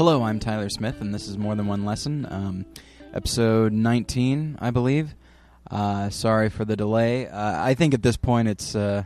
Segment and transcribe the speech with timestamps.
[0.00, 2.64] Hello, I'm Tyler Smith, and this is More Than One Lesson, um,
[3.12, 5.14] episode 19, I believe.
[5.70, 7.28] Uh, sorry for the delay.
[7.28, 9.04] Uh, I think at this point it's uh,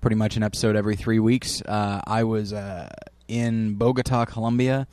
[0.00, 1.62] pretty much an episode every three weeks.
[1.62, 2.88] Uh, I was uh,
[3.28, 4.88] in Bogota, Colombia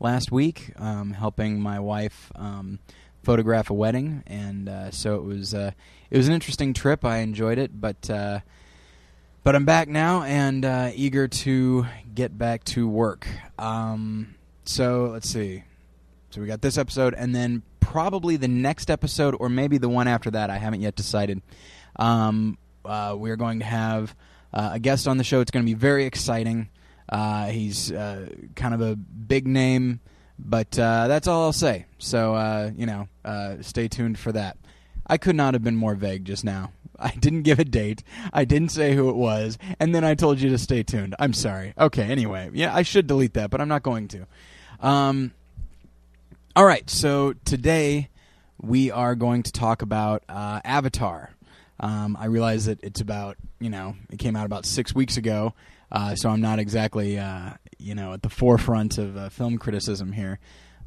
[0.00, 2.78] last week, um, helping my wife um,
[3.24, 5.74] photograph a wedding, and uh, so it was it
[6.16, 7.04] was an interesting trip.
[7.04, 10.64] I enjoyed it, but but I'm back now and
[10.96, 13.28] eager to get back to work.
[13.58, 14.34] Um,
[14.64, 15.64] so let's see.
[16.30, 20.08] So we got this episode, and then probably the next episode, or maybe the one
[20.08, 20.50] after that.
[20.50, 21.42] I haven't yet decided.
[21.96, 24.14] Um, uh, we're going to have
[24.52, 25.40] uh, a guest on the show.
[25.40, 26.70] It's going to be very exciting.
[27.08, 30.00] Uh, he's uh, kind of a big name,
[30.38, 31.86] but uh, that's all I'll say.
[31.98, 33.08] So uh, you know,
[33.60, 34.56] stay tuned for that.
[35.06, 36.72] I could not have been more vague just now.
[36.98, 38.02] I didn't give a date.
[38.32, 41.14] I didn't say who it was, and then I told you to stay tuned.
[41.18, 41.74] I'm sorry.
[41.78, 42.04] Okay.
[42.04, 44.26] Anyway, yeah, I should delete that, but I'm not going to.
[44.84, 45.32] Um,
[46.54, 48.10] all right, so today
[48.60, 51.30] we are going to talk about uh, Avatar.
[51.80, 55.54] Um, I realize that it's about, you know, it came out about six weeks ago,
[55.90, 60.12] uh, so I'm not exactly, uh, you know, at the forefront of uh, film criticism
[60.12, 60.38] here.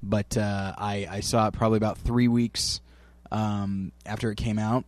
[0.04, 2.82] But uh, I, I, saw it probably about three weeks
[3.32, 4.86] um, after it came out.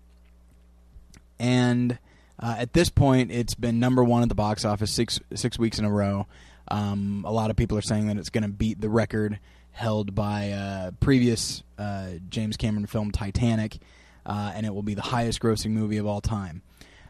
[1.40, 1.98] And
[2.40, 5.80] uh, at this point, it's been number one at the box office six, six weeks
[5.80, 6.28] in a row.
[6.70, 9.40] Um, a lot of people are saying that it's going to beat the record
[9.72, 13.78] held by uh, previous uh, James Cameron film Titanic,
[14.26, 16.62] uh, and it will be the highest grossing movie of all time.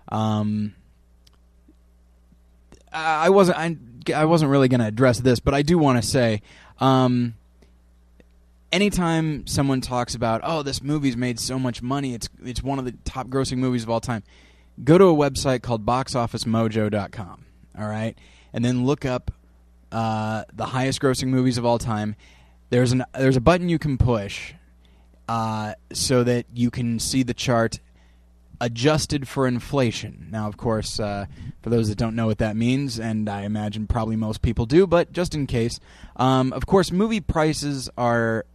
[0.09, 0.75] Um,
[2.91, 3.77] I wasn't I,
[4.13, 6.41] I wasn't really going to address this, but I do want to say,
[6.79, 7.35] um,
[8.71, 12.85] anytime someone talks about oh this movie's made so much money, it's it's one of
[12.85, 14.23] the top grossing movies of all time.
[14.83, 17.45] Go to a website called BoxOfficeMojo.com.
[17.77, 18.17] All right,
[18.53, 19.31] and then look up
[19.91, 22.15] uh, the highest grossing movies of all time
[22.69, 24.53] there's an there's a button you can push
[25.27, 27.79] uh, so that you can see the chart
[28.61, 30.27] adjusted for inflation.
[30.31, 31.27] Now, of course, uh,
[31.61, 34.85] for those that don't know what that means, and I imagine probably most people do,
[34.85, 35.79] but just in case,
[36.17, 38.45] um, of course, movie prices are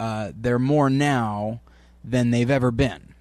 [0.00, 1.60] uh, they're more now
[2.04, 3.14] than they've ever been.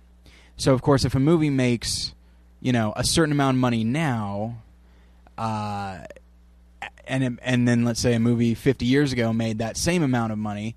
[0.58, 2.14] So, of course, if a movie makes
[2.60, 4.58] you know a certain amount of money now,
[5.38, 6.00] uh,
[7.12, 10.40] and and then let's say a movie 50 years ago made that same amount of
[10.40, 10.76] money,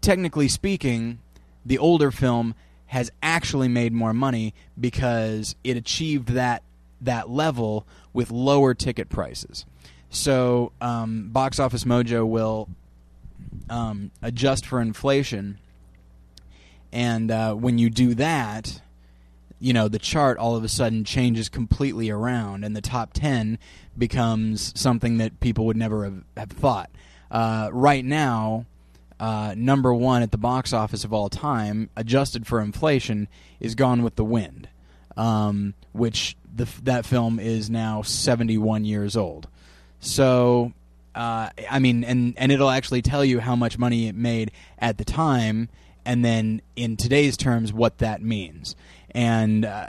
[0.00, 1.18] technically speaking,
[1.64, 2.54] the older film
[2.86, 6.62] has actually made more money because it achieved that
[7.00, 9.66] that level with lower ticket prices.
[10.10, 12.68] So um, Box Office Mojo will
[13.68, 15.58] um, adjust for inflation,
[16.92, 18.80] and uh, when you do that,
[19.58, 23.58] you know the chart all of a sudden changes completely around, and the top ten
[23.96, 26.90] becomes something that people would never have, have thought.
[27.30, 28.66] Uh, right now,
[29.18, 33.28] uh, number one at the box office of all time, adjusted for inflation,
[33.60, 34.68] is Gone with the Wind,
[35.16, 39.48] um, which the, that film is now 71 years old.
[40.00, 40.72] So,
[41.14, 44.98] uh, I mean, and, and it'll actually tell you how much money it made at
[44.98, 45.70] the time,
[46.04, 48.76] and then in today's terms, what that means
[49.16, 49.86] and uh,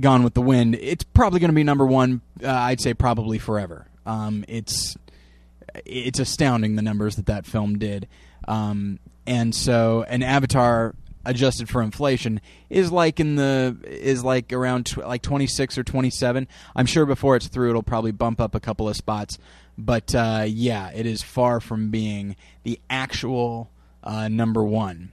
[0.00, 2.22] Gone with the Wind, it's probably going to be number one.
[2.42, 3.86] Uh, I'd say probably forever.
[4.06, 4.96] Um, it's
[5.84, 8.08] it's astounding the numbers that that film did,
[8.48, 10.94] um, and so an Avatar
[11.26, 12.40] adjusted for inflation
[12.70, 16.46] is like in the is like around tw- like 26 or 27
[16.76, 19.38] i'm sure before it's through it'll probably bump up a couple of spots
[19.78, 23.70] but uh, yeah it is far from being the actual
[24.02, 25.12] uh, number one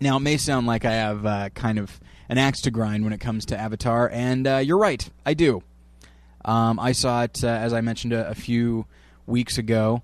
[0.00, 3.12] now it may sound like i have uh, kind of an axe to grind when
[3.12, 5.64] it comes to Avatar, and uh, you're right, I do.
[6.44, 8.86] Um, I saw it, uh, as I mentioned a, a, few
[9.26, 10.02] weeks ago,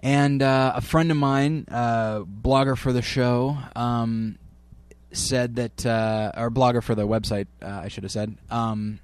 [0.00, 4.38] and uh, a friend of mine, uh, blogger for the show, um,
[5.12, 8.98] said that, uh, or blogger for the website, uh, I should have said, um,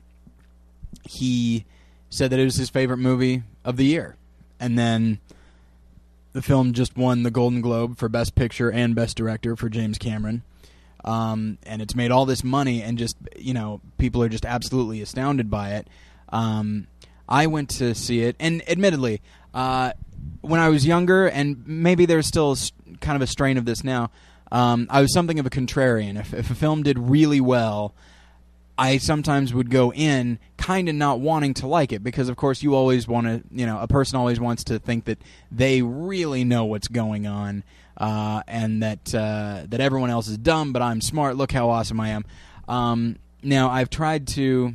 [1.05, 1.67] he
[2.09, 4.17] said that it was his favorite movie of the year.
[4.59, 5.19] And then
[6.33, 9.99] the film just won the Golden Globe for Best Picture and Best Director for James
[9.99, 10.43] Cameron
[11.05, 15.03] um, and it's made all this money, and just you know, people are just absolutely
[15.03, 15.89] astounded by it.
[16.29, 16.87] Um,
[17.29, 19.21] I went to see it, and admittedly,
[19.55, 19.93] uh,
[20.41, 22.57] when I was younger, and maybe there's still
[23.01, 24.11] kind of a strain of this now.
[24.51, 26.21] Um, I was something of a contrarian.
[26.21, 27.95] If, if a film did really well,
[28.77, 32.63] I sometimes would go in kind of not wanting to like it because, of course,
[32.63, 35.19] you always want to, you know, a person always wants to think that
[35.51, 37.65] they really know what's going on
[37.97, 41.37] uh, and that uh, that everyone else is dumb, but I'm smart.
[41.37, 42.25] Look how awesome I am.
[42.69, 44.75] Um, now I've tried to,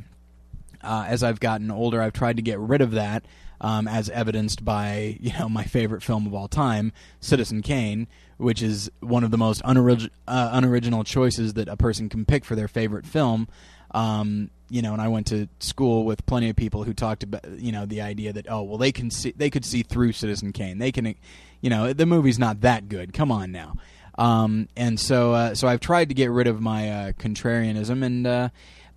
[0.82, 3.24] uh, as I've gotten older, I've tried to get rid of that.
[3.60, 8.06] um, as evidenced by you know my favorite film of all time, Citizen Kane,
[8.36, 12.44] which is one of the most unorig- uh, unoriginal choices that a person can pick
[12.44, 13.48] for their favorite film.
[13.90, 17.44] Um, you know, and I went to school with plenty of people who talked about
[17.58, 20.52] you know the idea that oh well they can see they could see through Citizen
[20.52, 20.78] Kane.
[20.78, 21.14] They can
[21.60, 23.12] you know the movie's not that good.
[23.12, 23.74] Come on now.
[24.16, 28.26] Um, and so uh, so I've tried to get rid of my uh, contrarianism and
[28.26, 28.48] uh,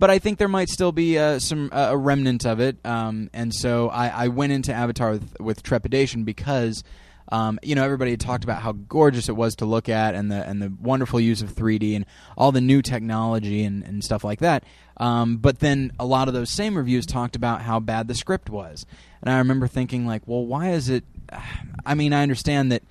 [0.01, 2.77] but I think there might still be uh, some uh, a remnant of it.
[2.83, 6.83] Um, and so I, I went into Avatar with, with trepidation because
[7.31, 10.31] um, you know, everybody had talked about how gorgeous it was to look at, and
[10.31, 12.05] the and the wonderful use of 3D and
[12.37, 14.63] all the new technology and, and stuff like that.
[14.97, 18.49] Um, but then a lot of those same reviews talked about how bad the script
[18.49, 18.85] was,
[19.21, 21.05] and I remember thinking like, well, why is it?
[21.85, 22.83] I mean, I understand that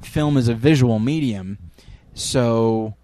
[0.00, 1.58] film is a visual medium,
[2.14, 2.94] so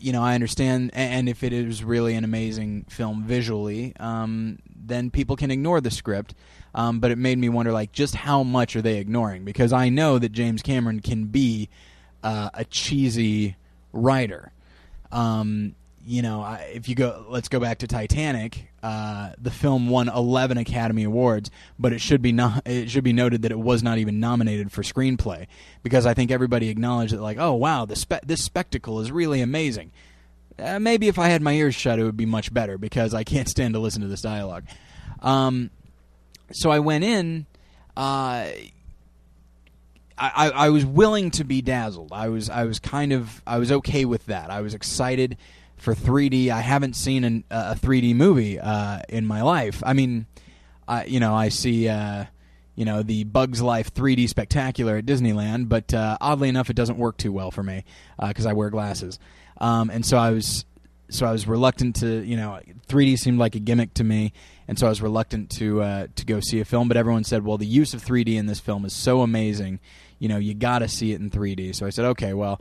[0.00, 5.10] you know, I understand, and if it is really an amazing film visually, um, then
[5.10, 6.34] people can ignore the script.
[6.74, 9.44] Um, but it made me wonder, like, just how much are they ignoring?
[9.44, 11.68] Because I know that James Cameron can be
[12.22, 13.56] uh, a cheesy
[13.92, 14.52] writer.
[15.10, 15.74] Um,
[16.08, 18.70] you know, I, if you go, let's go back to Titanic.
[18.82, 22.66] Uh, the film won 11 Academy Awards, but it should be not.
[22.66, 25.46] It should be noted that it was not even nominated for screenplay
[25.82, 29.42] because I think everybody acknowledged that, like, oh wow, this spe- this spectacle is really
[29.42, 29.92] amazing.
[30.58, 33.22] Uh, maybe if I had my ears shut, it would be much better because I
[33.24, 34.64] can't stand to listen to this dialogue.
[35.20, 35.70] Um,
[36.52, 37.46] so I went in.
[37.96, 38.50] Uh,
[40.20, 42.12] I, I was willing to be dazzled.
[42.12, 44.50] I was I was kind of I was okay with that.
[44.50, 45.36] I was excited
[45.76, 46.50] for 3D.
[46.50, 49.82] I haven't seen an, a 3D movie uh, in my life.
[49.86, 50.26] I mean,
[50.86, 52.24] I you know I see uh,
[52.74, 56.98] you know the Bugs Life 3D spectacular at Disneyland, but uh, oddly enough, it doesn't
[56.98, 57.84] work too well for me
[58.20, 59.18] because uh, I wear glasses.
[59.60, 60.64] Um, and so I was
[61.10, 64.32] so I was reluctant to you know 3D seemed like a gimmick to me,
[64.68, 66.86] and so I was reluctant to uh, to go see a film.
[66.86, 69.80] But everyone said, well, the use of 3D in this film is so amazing,
[70.18, 71.74] you know, you got to see it in 3D.
[71.74, 72.60] So I said, okay, well.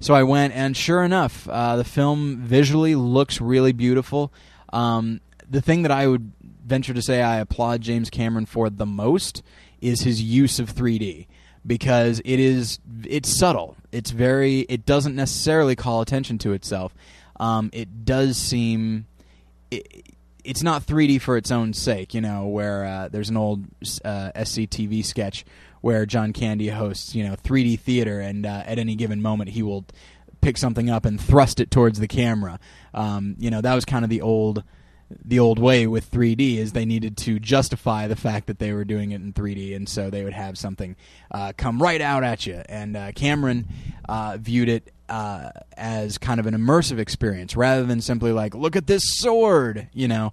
[0.00, 4.32] So I went, and sure enough, uh, the film visually looks really beautiful.
[4.72, 5.20] Um,
[5.50, 6.30] the thing that I would
[6.64, 9.42] venture to say I applaud James Cameron for the most
[9.80, 11.26] is his use of 3D
[11.66, 13.76] because it is it's subtle.
[13.90, 16.94] It's very it doesn't necessarily call attention to itself.
[17.40, 19.06] Um, it does seem
[19.70, 20.14] it,
[20.48, 23.66] it's not 3D for its own sake, you know, where uh, there's an old
[24.02, 25.44] uh, SCTV sketch
[25.82, 29.62] where John Candy hosts, you know, 3D theater, and uh, at any given moment he
[29.62, 29.84] will
[30.40, 32.58] pick something up and thrust it towards the camera.
[32.94, 34.64] Um, you know, that was kind of the old
[35.24, 38.84] the old way with 3D is they needed to justify the fact that they were
[38.84, 40.96] doing it in 3D, and so they would have something
[41.30, 42.62] uh, come right out at you.
[42.68, 43.68] And uh, Cameron
[44.08, 48.76] uh, viewed it uh, as kind of an immersive experience rather than simply like, look
[48.76, 50.32] at this sword, you know.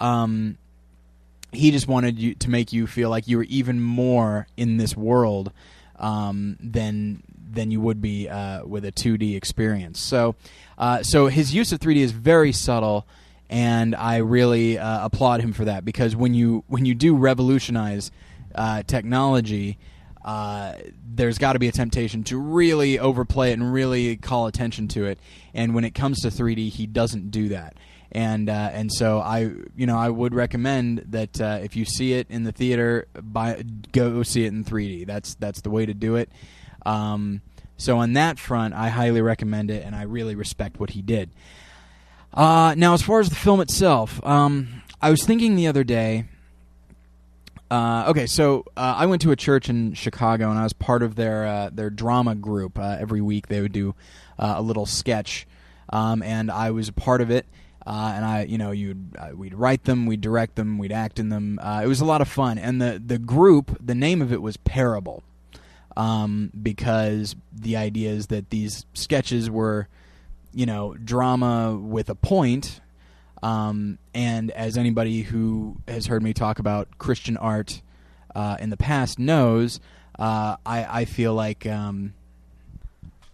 [0.00, 0.58] Um,
[1.52, 4.96] he just wanted you to make you feel like you were even more in this
[4.96, 5.52] world
[5.98, 10.00] um, than than you would be uh, with a 2D experience.
[10.00, 10.34] So,
[10.76, 13.06] uh, so his use of 3D is very subtle,
[13.48, 18.10] and I really uh, applaud him for that because when you when you do revolutionize
[18.54, 19.78] uh, technology
[20.26, 20.74] uh,
[21.14, 25.06] there's got to be a temptation to really overplay it and really call attention to
[25.06, 25.20] it.
[25.54, 27.76] And when it comes to 3D, he doesn't do that.
[28.10, 32.14] And uh, and so I you know I would recommend that uh, if you see
[32.14, 35.06] it in the theater, buy go see it in 3D.
[35.06, 36.30] That's that's the way to do it.
[36.84, 37.42] Um,
[37.76, 41.30] so on that front, I highly recommend it, and I really respect what he did.
[42.32, 46.26] Uh, now, as far as the film itself, um, I was thinking the other day
[47.70, 51.02] uh, okay, so uh, I went to a church in Chicago, and I was part
[51.02, 52.78] of their uh, their drama group.
[52.78, 53.94] Uh, every week, they would do
[54.38, 55.46] uh, a little sketch,
[55.90, 57.46] um, and I was a part of it.
[57.88, 61.60] And I, you know, you'd we'd write them, we'd direct them, we'd act in them.
[61.62, 62.58] it was a lot of fun.
[62.58, 65.22] And the the group, the name of it was Parable,
[65.96, 69.88] um, because the idea is that these sketches were,
[70.52, 72.80] you know, drama with a point,
[73.42, 77.82] um, and as anybody who has heard me talk about Christian art
[78.34, 79.80] uh, in the past knows,
[80.18, 82.14] uh, I, I, feel like um,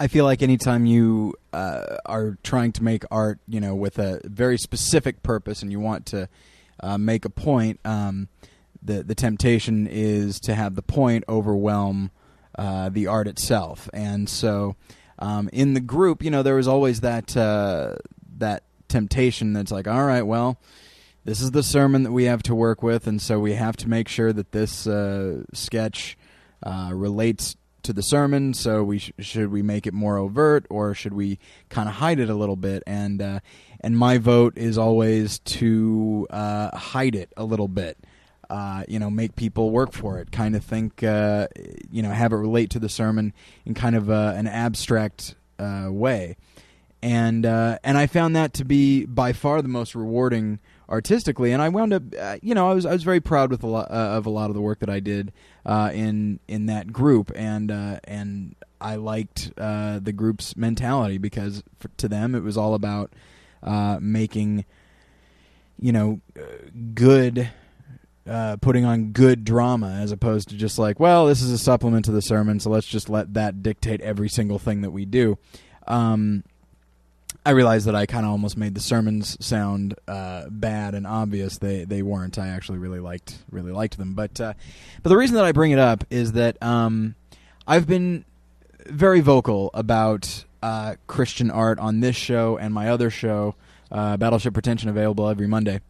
[0.00, 4.20] I feel like anytime you uh, are trying to make art, you know, with a
[4.24, 6.28] very specific purpose, and you want to
[6.80, 8.28] uh, make a point, um,
[8.82, 12.10] the the temptation is to have the point overwhelm
[12.58, 14.76] uh, the art itself, and so.
[15.18, 17.94] Um, in the group, you know, there was always that uh,
[18.38, 20.56] that temptation that's like, all right, well,
[21.24, 23.88] this is the sermon that we have to work with, and so we have to
[23.88, 26.16] make sure that this uh, sketch
[26.62, 28.54] uh, relates to the sermon.
[28.54, 32.20] So we sh- should we make it more overt, or should we kind of hide
[32.20, 32.82] it a little bit?
[32.86, 33.40] And uh,
[33.80, 37.96] and my vote is always to uh, hide it a little bit.
[38.52, 40.30] uh, you know, make people work for it.
[40.30, 41.48] Kind of think, uh,
[41.90, 43.32] you know, have it relate to the sermon
[43.64, 46.36] in kind of an abstract way,
[47.02, 51.52] and uh, and I found that to be by far the most rewarding artistically.
[51.52, 53.66] And I wound up, uh, you know, I was I was very proud with a
[53.66, 55.32] lot of a lot of the work that I did
[55.66, 62.34] in in that group, and and I liked the group's mentality because for, to them
[62.34, 63.12] it was all about
[64.00, 64.64] making
[65.82, 66.20] you know,
[66.94, 67.50] good
[68.26, 72.04] uh, putting on good drama as opposed to just like, well, this is a supplement
[72.04, 75.36] to the sermon, so let's just let that dictate every single thing that we do.
[75.88, 76.44] Um,
[77.44, 81.58] I realized that I kind of almost made the sermons sound uh, bad and obvious.
[81.58, 82.38] They they weren't.
[82.38, 84.14] I actually really liked really liked them.
[84.14, 84.54] But uh,
[85.02, 87.16] but the reason that I bring it up is that um,
[87.66, 88.24] I've been
[88.86, 93.56] very vocal about uh, Christian art on this show and my other show,
[93.90, 95.80] uh, Battleship Pretension, available every Monday.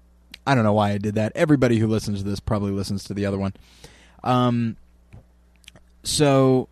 [0.47, 1.33] I don't know why I did that.
[1.35, 3.53] Everybody who listens to this probably listens to the other one.
[4.25, 4.77] Um,
[6.03, 6.69] so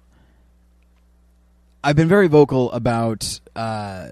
[1.85, 4.09] I've been very vocal about uh,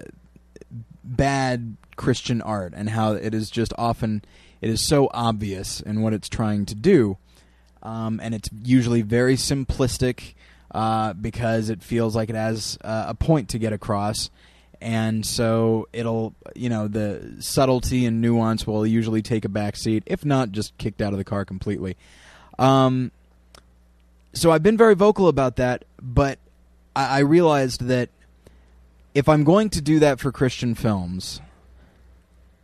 [1.03, 4.23] bad Christian art and how it is just often
[4.61, 7.17] it is so obvious in what it's trying to do,
[7.81, 10.33] um, and it's usually very simplistic
[10.71, 14.29] uh, because it feels like it has uh, a point to get across.
[14.81, 20.03] And so it'll you know the subtlety and nuance will usually take a back seat
[20.05, 21.97] if not just kicked out of the car completely.
[22.57, 23.11] Um,
[24.33, 26.39] so i've been very vocal about that but
[26.95, 28.09] I, I realized that
[29.13, 31.41] if i'm going to do that for christian films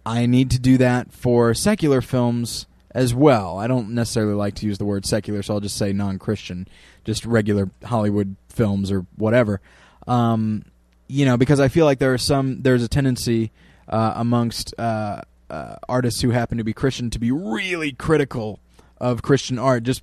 [0.06, 3.60] i need to do that for secular films as well.
[3.60, 6.68] I don't necessarily like to use the word secular so i'll just say non-christian
[7.04, 9.62] just regular hollywood films or whatever.
[10.08, 10.66] Um,
[11.08, 13.52] you know, because I feel like there are some there's a tendency
[13.88, 18.60] uh, amongst uh, uh, artists who happen to be Christian to be really critical
[18.98, 20.02] of Christian art, just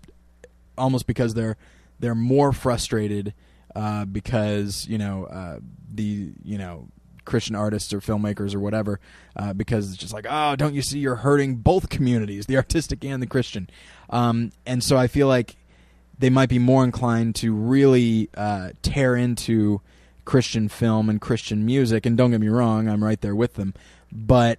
[0.78, 1.56] almost because they're
[1.98, 3.34] they're more frustrated
[3.74, 5.58] uh, because you know uh,
[5.92, 6.88] the you know
[7.24, 9.00] Christian artists or filmmakers or whatever,
[9.36, 13.04] uh, because it's just like, oh, don't you see you're hurting both communities, the artistic
[13.04, 13.68] and the Christian,
[14.10, 15.56] um, and so I feel like
[16.18, 18.28] they might be more inclined to really
[18.82, 19.80] tear into
[20.24, 22.06] Christian film and Christian music.
[22.06, 23.74] And don't get me wrong, I'm right there with them.
[24.10, 24.58] But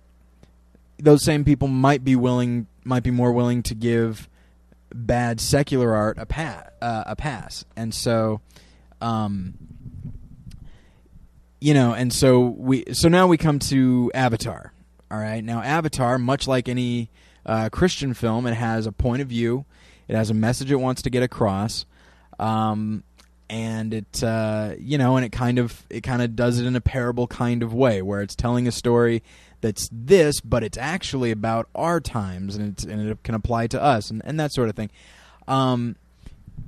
[0.98, 4.30] those same people might be willing, might be more willing to give
[4.94, 7.66] bad secular art a pat, uh, a pass.
[7.76, 8.42] And so,
[9.04, 9.54] um,
[11.60, 14.74] you know, and so we, so now we come to Avatar.
[15.12, 17.10] All right, now Avatar, much like any
[17.46, 19.66] uh, Christian film, it has a point of view.
[20.08, 21.86] It has a message it wants to get across.
[22.40, 23.04] Um,
[23.50, 26.76] and it uh, you know and it kind of it kind of does it in
[26.76, 29.22] a parable kind of way where it's telling a story
[29.62, 33.82] that's this but it's actually about our times and, it's, and it can apply to
[33.82, 34.90] us and, and that sort of thing
[35.48, 35.96] um,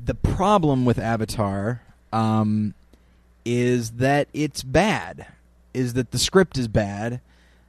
[0.04, 1.82] the problem with avatar
[2.14, 2.74] um,
[3.44, 5.28] is that it's bad
[5.74, 7.22] is that the script is bad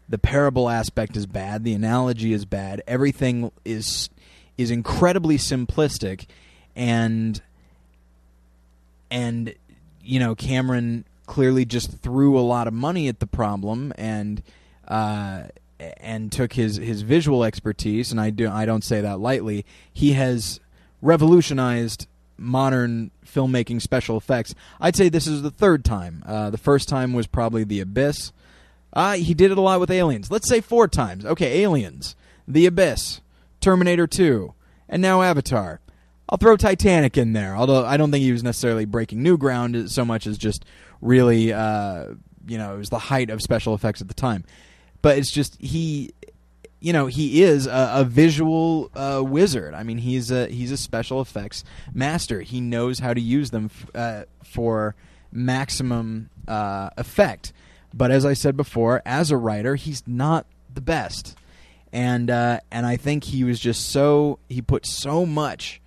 [0.09, 4.09] the parable aspect is bad the analogy is bad everything is
[4.57, 6.27] is incredibly simplistic
[6.75, 7.43] and
[9.11, 9.55] and
[10.03, 14.43] you know Cameron clearly just threw a lot of money at the problem and
[14.89, 15.45] uh,
[15.99, 20.13] and took his his visual expertise and I do I don't say that lightly he
[20.13, 20.61] has
[21.03, 22.07] revolutionized
[22.39, 26.23] modern filmmaking special effects I'd say this is the third time.
[26.27, 28.33] Uh, the first time was probably The Abyss.
[28.93, 30.31] Uh, he did it a lot with Aliens.
[30.31, 31.25] Let's say four times.
[31.25, 32.17] Okay Aliens
[32.47, 33.21] The Abyss
[33.61, 34.55] Terminator 2
[34.89, 35.81] and now Avatar.
[36.29, 39.91] I'll throw Titanic in there, although I don't think he was necessarily breaking new ground
[39.91, 40.65] so much as just
[41.01, 42.07] really, uh,
[42.49, 44.45] you know, it was the height of special effects at the time.
[45.03, 46.13] But it's just he,
[46.87, 49.75] you know, he is a, a visual uh, wizard.
[49.75, 52.43] I mean, he's a he's a special effects master.
[52.43, 54.95] He knows how to use them f- uh, for
[55.33, 57.53] maximum uh, effect.
[57.93, 61.37] But as I said before, as a writer, he's not the best.
[61.93, 65.81] And uh, and I think he was just so he put so much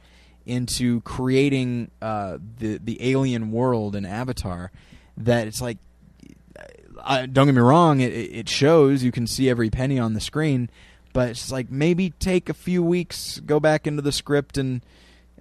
[0.45, 4.73] into creating uh, the the alien world and Avatar
[5.15, 5.77] that it's like
[7.01, 10.19] I, don't get me wrong it, it shows you can see every penny on the
[10.19, 10.69] screen
[11.13, 14.81] but it's like maybe take a few weeks go back into the script and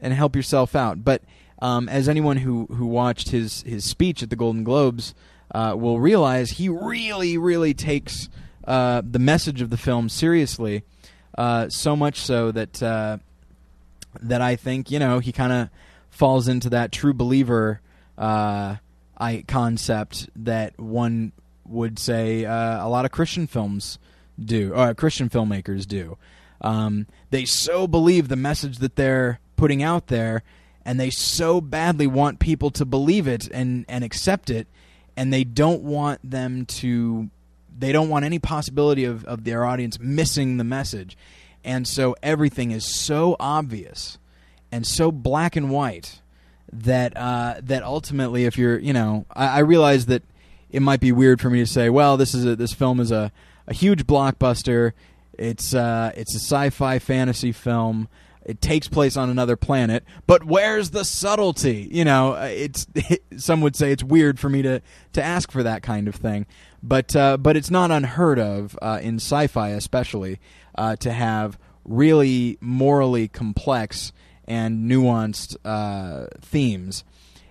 [0.01, 1.05] and help yourself out.
[1.05, 1.23] But
[1.61, 5.15] um, as anyone who who watched his his speech at the Golden Globes
[5.55, 8.29] uh, will realize he really really takes
[8.67, 10.83] uh, the message of the film seriously
[11.37, 13.19] uh, so much so that uh,
[14.21, 15.69] that I think you know he kind of
[16.11, 17.81] falls into that true believer
[18.17, 18.77] uh,
[19.17, 21.33] I concept that one
[21.67, 23.99] would say uh, a lot of Christian films
[24.43, 26.17] do, or Christian filmmakers do.
[26.61, 30.43] Um, they so believe the message that they're putting out there,
[30.85, 34.67] and they so badly want people to believe it and and accept it,
[35.17, 37.31] and they don't want them to.
[37.79, 41.17] They don't want any possibility of, of their audience missing the message.
[41.63, 44.19] And so everything is so obvious
[44.73, 46.21] and so black and white
[46.73, 50.23] that uh, that ultimately, if you're, you know, I, I realize that
[50.71, 53.11] it might be weird for me to say, well, this is a, this film is
[53.11, 53.33] a,
[53.69, 54.93] a huge blockbuster.
[55.35, 58.09] It's uh, it's a sci-fi fantasy film.
[58.45, 61.87] It takes place on another planet, but where's the subtlety?
[61.93, 64.83] You know, uh, it's it, some would say it's weird for me to
[65.13, 66.47] to ask for that kind of thing,
[66.83, 70.41] but uh, but it's not unheard of uh, in sci-fi, especially
[70.77, 74.13] uh, to have really morally complex
[74.47, 77.05] and nuanced uh, themes.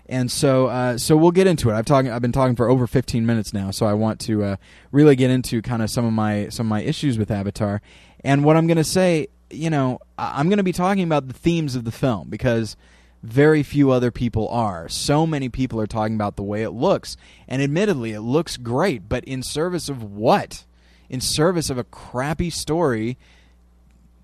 [0.09, 1.73] And so, uh, so we'll get into it.
[1.73, 4.55] I've talking, I've been talking for over 15 minutes now, so I want to uh,
[4.91, 7.81] really get into kind of some of my some of my issues with Avatar.
[8.23, 11.33] And what I'm going to say, you know, I'm going to be talking about the
[11.33, 12.77] themes of the film because
[13.21, 14.87] very few other people are.
[14.87, 19.09] So many people are talking about the way it looks, and admittedly, it looks great.
[19.09, 20.63] But in service of what?
[21.09, 23.17] In service of a crappy story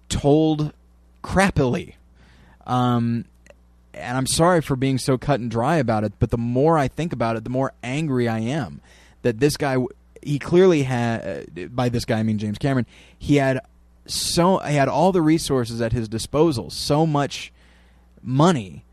[0.08, 0.72] told
[1.24, 1.96] crappily.
[2.66, 3.26] Um,
[3.94, 6.88] and I'm sorry for being so cut and dry about it, but the more I
[6.88, 8.82] think about it, the more angry I am
[9.22, 9.78] that this guy.
[10.22, 11.48] He clearly had.
[11.58, 12.86] Uh, by this guy, I mean James Cameron.
[13.20, 13.60] He had
[14.06, 17.52] so he had all the resources at his disposal, so much
[18.22, 18.86] money,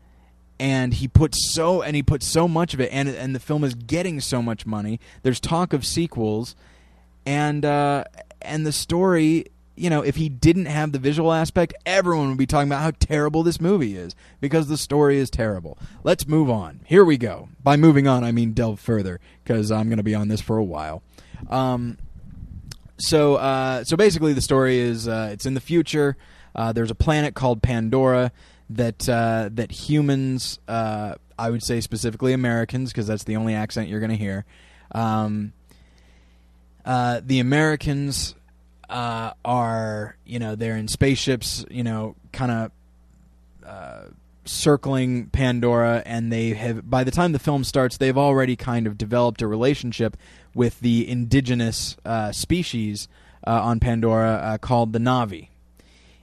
[0.59, 3.63] and he put so and he put so much of it, and and the film
[3.63, 4.99] is getting so much money.
[5.23, 6.55] There's talk of sequels,
[7.25, 8.05] and uh,
[8.41, 9.45] and the story
[9.81, 12.91] you know, if he didn't have the visual aspect, everyone would be talking about how
[12.99, 15.75] terrible this movie is because the story is terrible.
[16.03, 16.81] Let's move on.
[16.85, 17.49] Here we go.
[17.63, 20.57] By moving on, I mean delve further because I'm going to be on this for
[20.57, 21.01] a while.
[21.49, 21.97] Um,
[22.99, 26.15] so, uh, so basically, the story is uh, it's in the future.
[26.55, 28.31] Uh, there's a planet called Pandora
[28.69, 33.89] that uh, that humans, uh, I would say specifically Americans, because that's the only accent
[33.89, 34.45] you're going to hear.
[34.91, 35.53] Um,
[36.85, 38.35] uh, the Americans
[38.91, 42.71] uh, are you know they're in spaceships, you know, kind of
[43.65, 44.03] uh,
[44.45, 48.97] circling Pandora, and they have by the time the film starts, they've already kind of
[48.97, 50.17] developed a relationship
[50.53, 53.07] with the indigenous uh, species
[53.47, 55.47] uh, on Pandora uh, called the Na'vi.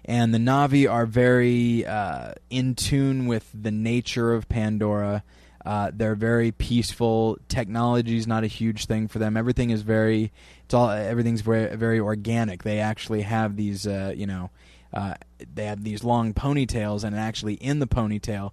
[0.04, 5.22] And the Na'vi are very uh, in tune with the nature of Pandora.
[5.64, 7.38] Uh, they're very peaceful.
[7.48, 9.36] Technology is not a huge thing for them.
[9.36, 10.32] Everything is very,
[10.68, 12.62] it's all everything's very very organic.
[12.62, 14.50] They actually have these, uh, you know,
[14.92, 15.14] uh,
[15.54, 18.50] they have these long ponytails, and actually in the ponytail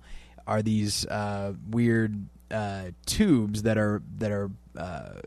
[0.47, 4.49] are these uh, weird uh, tubes that are that are,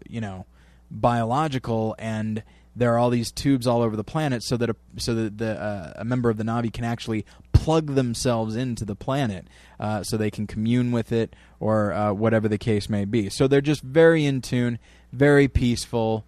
[0.08, 0.46] you know,
[0.90, 2.42] biological and
[2.74, 5.60] there are all these tubes all over the planet so that a, so that the,
[5.60, 9.48] uh, a member of the Na'vi can actually plug themselves into the planet
[9.80, 13.28] uh, so they can commune with it or uh, whatever the case may be.
[13.28, 14.78] So they're just very in tune,
[15.12, 16.24] very peaceful.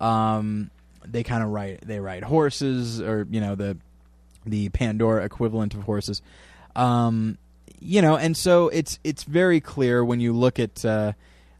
[0.00, 0.70] Um,
[1.04, 3.76] they kind of ride they ride horses or you know the
[4.46, 6.22] the Pandora equivalent of horses.
[6.76, 7.38] Um,
[7.80, 11.12] you know, and so it's it's very clear when you look at uh,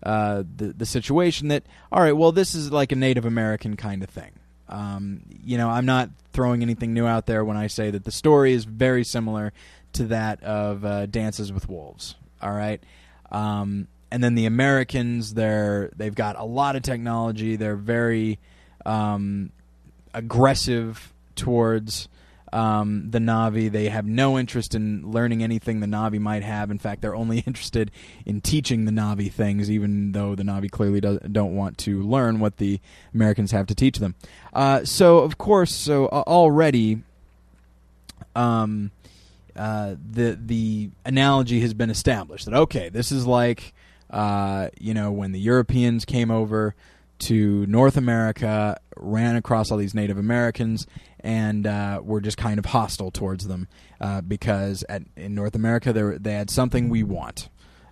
[0.02, 4.02] uh, the the situation that all right, well, this is like a Native American kind
[4.02, 4.32] of thing.
[4.68, 8.12] Um, you know, I'm not throwing anything new out there when I say that the
[8.12, 9.52] story is very similar
[9.94, 12.14] to that of uh, Dances with Wolves.
[12.40, 12.80] All right,
[13.32, 17.56] um, and then the Americans, they're they've got a lot of technology.
[17.56, 18.38] They're very
[18.84, 19.52] um,
[20.12, 22.08] aggressive towards
[22.52, 23.70] um, the Na'vi.
[23.70, 26.70] They have no interest in learning anything the Na'vi might have.
[26.70, 27.90] In fact, they're only interested
[28.26, 32.40] in teaching the Na'vi things, even though the Na'vi clearly do- don't want to learn
[32.40, 32.80] what the
[33.14, 34.14] Americans have to teach them.
[34.52, 37.02] Uh, so, of course, so uh, already.
[38.36, 38.92] Um,
[39.56, 43.74] uh, the the analogy has been established that okay, this is like
[44.10, 46.74] uh, you know when the Europeans came over
[47.20, 50.86] to North America, ran across all these Native Americans,
[51.20, 53.68] and uh, were just kind of hostile towards them
[54.00, 57.48] uh, because at, in North America they, they had something we want.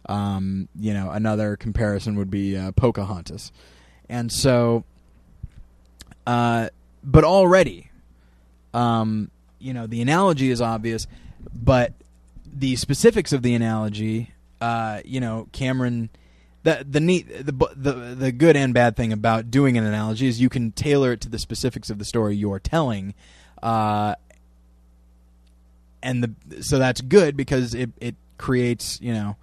[0.09, 3.52] Um, you know, another comparison would be uh, Pocahontas,
[4.09, 4.85] and so,
[6.26, 6.70] uh,
[7.04, 7.90] but already,
[8.72, 11.07] um, you know, the analogy is obvious,
[11.52, 11.92] but
[12.50, 16.11] the specifics of the analogy, uh, you know, Cameron
[16.64, 20.40] the the neat the the the good and bad thing about doing an analogy is
[20.40, 23.14] you can tailor it to the specifics of the story you're telling,
[23.62, 24.14] uh,
[26.03, 29.37] and the so that's good because it it creates you know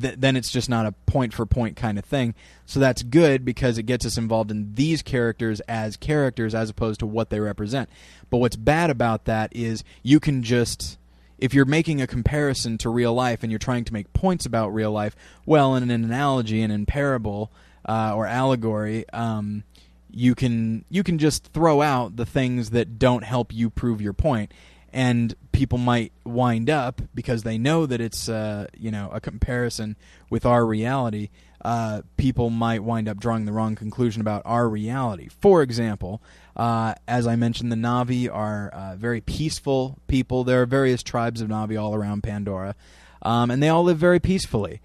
[0.00, 2.34] th- then it's just not a point for point kind of thing.
[2.64, 7.00] So that's good because it gets us involved in these characters as characters as opposed
[7.00, 7.88] to what they represent.
[8.30, 10.98] But what's bad about that is you can just
[11.38, 14.74] if you're making a comparison to real life and you're trying to make points about
[14.74, 17.52] real life, well, in an analogy and in parable
[17.88, 19.64] uh, or allegory, um,
[20.10, 24.14] you can you can just throw out the things that don't help you prove your
[24.14, 24.52] point
[24.96, 29.94] and people might wind up because they know that it's uh, you know a comparison
[30.30, 31.28] with our reality.
[31.62, 35.28] Uh, people might wind up drawing the wrong conclusion about our reality.
[35.28, 36.22] For example,
[36.56, 40.42] uh, as I mentioned, the Na'vi are uh, very peaceful people.
[40.42, 42.74] There are various tribes of Na'vi all around Pandora,
[43.22, 44.80] um, and they all live very peacefully.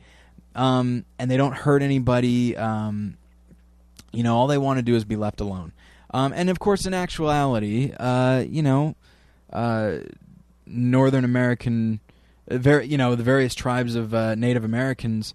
[0.54, 2.58] Um, and they don't hurt anybody.
[2.58, 3.16] Um,
[4.12, 5.72] you know, all they want to do is be left alone.
[6.14, 8.96] Um, and of course, in actuality, uh, you know,
[9.54, 10.00] uh,
[10.66, 12.02] Northern American,
[12.50, 15.34] uh, you know the various tribes of uh, Native Americans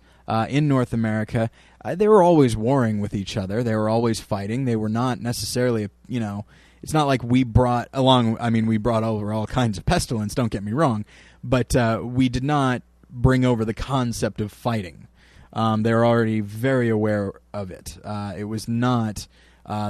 [0.48, 1.50] in North America,
[1.86, 3.62] uh, they were always warring with each other.
[3.62, 4.64] They were always fighting.
[4.64, 6.44] They were not necessarily you know.
[6.82, 8.36] It's not like we brought along.
[8.38, 10.34] I mean, we brought over all kinds of pestilence.
[10.34, 11.04] Don't get me wrong,
[11.42, 15.08] but uh, we did not bring over the concept of fighting.
[15.52, 17.96] Um, they were already very aware of it.
[18.36, 19.26] it was not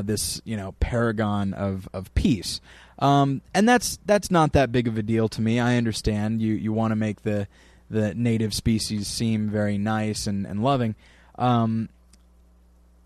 [0.04, 2.60] this you know paragon of of peace.
[2.98, 5.60] Um, and that's that's not that big of a deal to me.
[5.60, 7.48] I understand you you want to make the
[7.90, 10.94] the native species seem very nice and and loving,
[11.38, 11.88] um,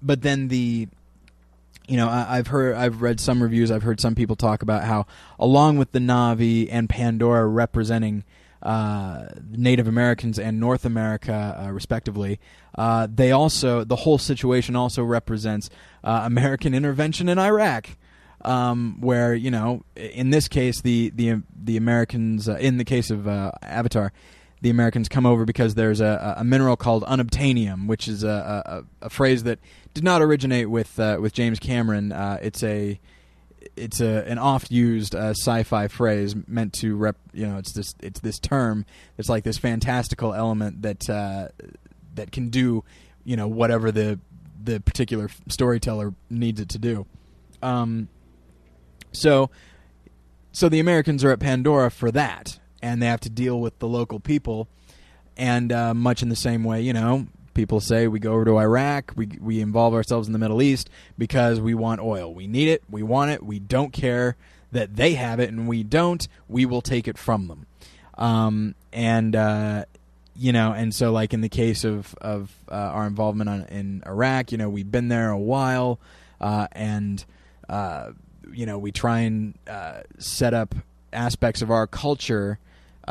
[0.03, 0.89] but then the
[1.89, 3.71] you know I, have heard I've read some reviews.
[3.71, 5.07] I've heard some people talk about how
[5.39, 8.25] along with the Na'vi and Pandora representing.
[8.63, 12.39] Uh, Native Americans and North America, uh, respectively.
[12.77, 15.71] Uh, they also the whole situation also represents
[16.05, 17.89] uh, American intervention in Iraq
[18.45, 23.11] um, where you know, in this case, the the the Americans, uh, in the case
[23.11, 24.13] of uh, Avatar,
[24.61, 29.07] the Americans come over because there's a, a mineral called unobtainium, which is a, a,
[29.07, 29.59] a phrase that
[29.95, 32.13] did not originate with uh, with James Cameron.
[32.13, 33.01] Uh, it's a
[33.77, 37.17] it's a an oft used uh, sci-fi phrase meant to rep.
[37.33, 38.85] You know, it's this it's this term.
[39.19, 41.49] It's like this fantastical element that uh,
[42.15, 42.85] that can do
[43.25, 44.21] you know whatever the
[44.63, 47.07] the particular storyteller needs it to do.
[47.63, 48.09] Um,
[49.13, 49.51] so,
[50.53, 53.89] so the Americans are at Pandora for that, and they have to deal with the
[53.89, 54.69] local people.
[55.37, 58.59] And uh, much in the same way, you know, people say we go over to
[58.59, 62.33] Iraq, we we involve ourselves in the Middle East because we want oil.
[62.33, 62.83] We need it.
[62.91, 63.43] We want it.
[63.43, 64.37] We don't care
[64.73, 66.27] that they have it and we don't.
[66.49, 67.67] We will take it from them.
[68.17, 69.85] Um, and uh,
[70.37, 74.03] you know, and so like in the case of of uh, our involvement on, in
[74.07, 75.99] Iraq, you know, we've been there a while,
[76.41, 77.25] uh, and
[77.69, 78.13] uh,
[78.53, 80.75] you know we try and uh, set up
[81.13, 82.59] aspects of our culture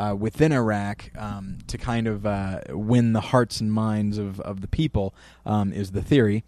[0.00, 4.62] uh, within Iraq um, to kind of uh, win the hearts and minds of, of
[4.62, 6.42] the people um, is the theory.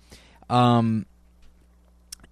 [0.49, 1.05] Um,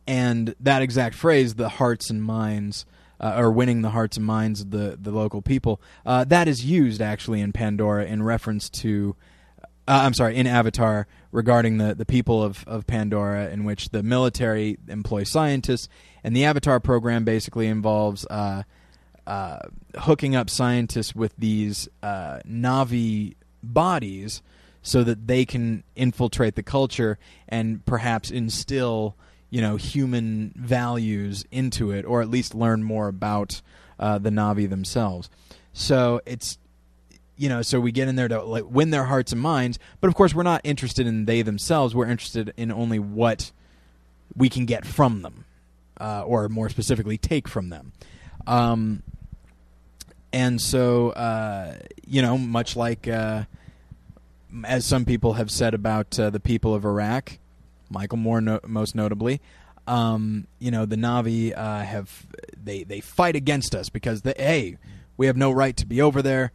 [0.06, 2.86] and that exact phrase, the hearts and minds,
[3.20, 6.64] uh, or winning the hearts and minds of the, the local people, uh, that is
[6.64, 9.14] used actually in Pandora in reference to,
[9.86, 14.02] uh, I'm sorry, in Avatar regarding the, the people of, of Pandora, in which the
[14.02, 15.86] military employ scientists
[16.24, 18.26] and the Avatar program basically involves
[19.26, 19.60] uh,
[19.98, 24.42] hooking up scientists with these uh, Na'vi bodies
[24.82, 29.14] so that they can infiltrate the culture and perhaps instill,
[29.50, 33.60] you know, human values into it, or at least learn more about
[33.98, 35.28] uh, the Na'vi themselves.
[35.72, 36.58] So it's
[37.36, 40.08] you know, so we get in there to like win their hearts and minds, but
[40.08, 41.94] of course we're not interested in they themselves.
[41.94, 43.50] We're interested in only what
[44.36, 45.46] we can get from them
[45.98, 47.92] uh, or more specifically, take from them.
[48.50, 49.04] Um,
[50.32, 53.44] and so, uh, you know, much like uh,
[54.64, 57.38] as some people have said about uh, the people of Iraq,
[57.90, 59.40] Michael Moore no- most notably,
[59.86, 62.26] um, you know, the Na'vi uh, have
[62.62, 64.78] they they fight against us because they, hey,
[65.16, 66.50] we have no right to be over there.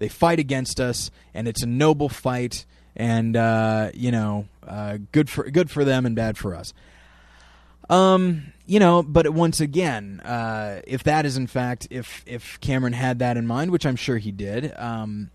[0.00, 4.48] They fight against us, and it's a noble fight, and uh, you know,
[5.12, 6.74] good for good for them and bad for us.
[7.88, 12.92] Um, you know, but once again, uh, if that is in fact, if if Cameron
[12.92, 15.30] had that in mind, which I'm sure he did, um,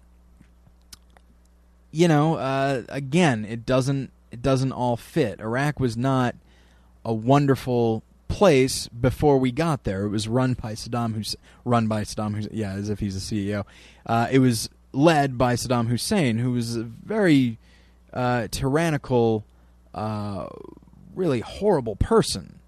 [1.91, 5.39] you know, uh, again, it doesn't it doesn't all fit.
[5.39, 6.35] Iraq was not
[7.03, 10.03] a wonderful place before we got there.
[10.03, 13.51] It was run by Saddam Hussein, run by Saddam Hussein, yeah, as if he's the
[13.51, 13.65] CEO.
[14.05, 17.57] Uh, it was led by Saddam Hussein, who was a very
[18.13, 19.43] uh, tyrannical,
[19.95, 20.45] uh,
[21.15, 22.59] really horrible person.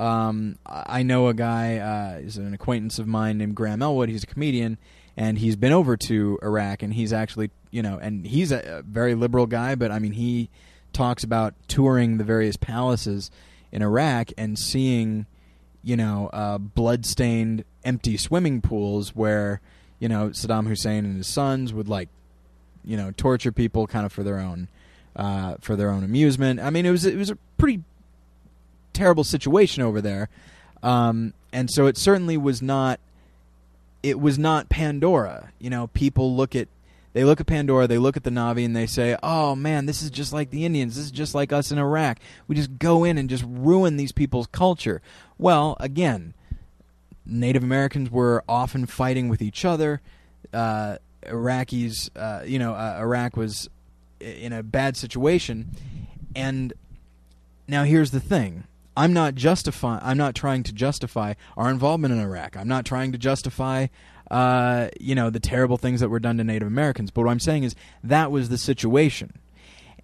[0.00, 4.08] Um, I know a guy, uh, is an acquaintance of mine named Graham Elwood.
[4.08, 4.78] He's a comedian,
[5.16, 8.82] and he's been over to Iraq, and he's actually you know, and he's a, a
[8.82, 10.50] very liberal guy, but I mean, he
[10.92, 13.30] talks about touring the various palaces
[13.70, 15.26] in Iraq and seeing,
[15.82, 19.60] you know, uh, blood-stained, empty swimming pools where,
[19.98, 22.08] you know, Saddam Hussein and his sons would like,
[22.84, 24.68] you know, torture people kind of for their own,
[25.14, 26.58] uh, for their own amusement.
[26.58, 27.82] I mean, it was it was a pretty
[29.00, 30.28] terrible situation over there,
[30.82, 33.00] um, and so it certainly was not.
[34.02, 35.52] It was not Pandora.
[35.58, 36.68] You know, people look at
[37.12, 40.02] they look at Pandora, they look at the Na'vi, and they say, "Oh man, this
[40.02, 40.96] is just like the Indians.
[40.96, 42.18] This is just like us in Iraq.
[42.46, 45.02] We just go in and just ruin these people's culture."
[45.36, 46.34] Well, again,
[47.26, 50.00] Native Americans were often fighting with each other.
[50.52, 53.68] Uh, Iraqis, uh, you know, uh, Iraq was
[54.20, 55.70] in a bad situation,
[56.36, 56.72] and
[57.66, 58.64] now here's the thing:
[58.96, 59.98] I'm not justify.
[60.02, 62.56] I'm not trying to justify our involvement in Iraq.
[62.56, 63.86] I'm not trying to justify,
[64.30, 67.10] uh, you know, the terrible things that were done to Native Americans.
[67.10, 69.32] But what I'm saying is that was the situation.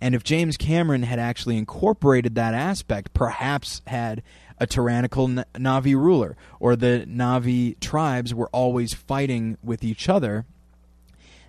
[0.01, 4.23] And if James Cameron had actually incorporated that aspect, perhaps had
[4.59, 10.47] a tyrannical Na'vi ruler, or the Na'vi tribes were always fighting with each other,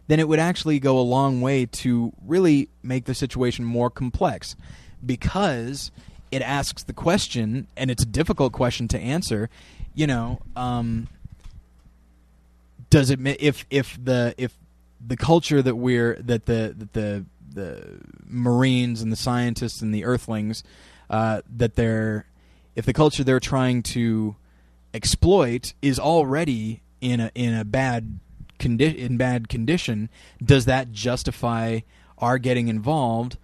[0.07, 4.55] then it would actually go a long way to really make the situation more complex.
[5.05, 5.91] Because
[6.31, 9.49] it asks the question, and it's a difficult question to answer.
[9.93, 11.07] You know, um,
[12.89, 14.57] does it if if the if
[15.05, 20.05] the culture that we're that the that the the Marines and the scientists and the
[20.05, 20.63] Earthlings
[21.09, 22.25] uh, that they're
[22.75, 24.35] if the culture they're trying to
[24.93, 28.19] exploit is already in a in a bad
[28.59, 30.09] condi- in bad condition,
[30.43, 31.79] does that justify
[32.17, 33.37] our getting involved?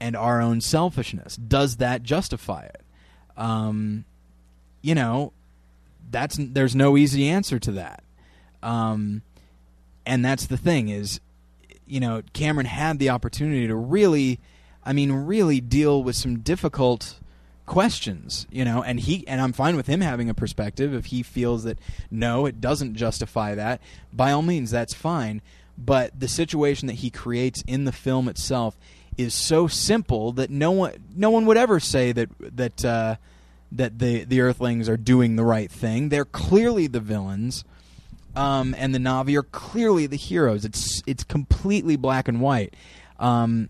[0.00, 1.36] And our own selfishness.
[1.36, 2.82] Does that justify it?
[3.36, 4.04] Um,
[4.82, 5.32] you know,
[6.10, 8.02] that's there's no easy answer to that.
[8.62, 9.22] Um,
[10.06, 11.20] and that's the thing is,
[11.86, 14.40] you know, Cameron had the opportunity to really,
[14.84, 17.18] I mean, really deal with some difficult
[17.66, 21.22] questions, you know, and he and I'm fine with him having a perspective if he
[21.22, 21.78] feels that
[22.10, 23.80] no, it doesn't justify that.
[24.12, 25.42] By all means, that's fine.
[25.76, 28.76] But the situation that he creates in the film itself
[29.18, 33.16] is so simple that no one no one would ever say that that uh,
[33.72, 36.08] that the the Earthlings are doing the right thing.
[36.08, 37.64] They're clearly the villains,
[38.36, 40.64] um, and the Na'vi are clearly the heroes.
[40.64, 42.74] It's it's completely black and white,
[43.18, 43.68] um,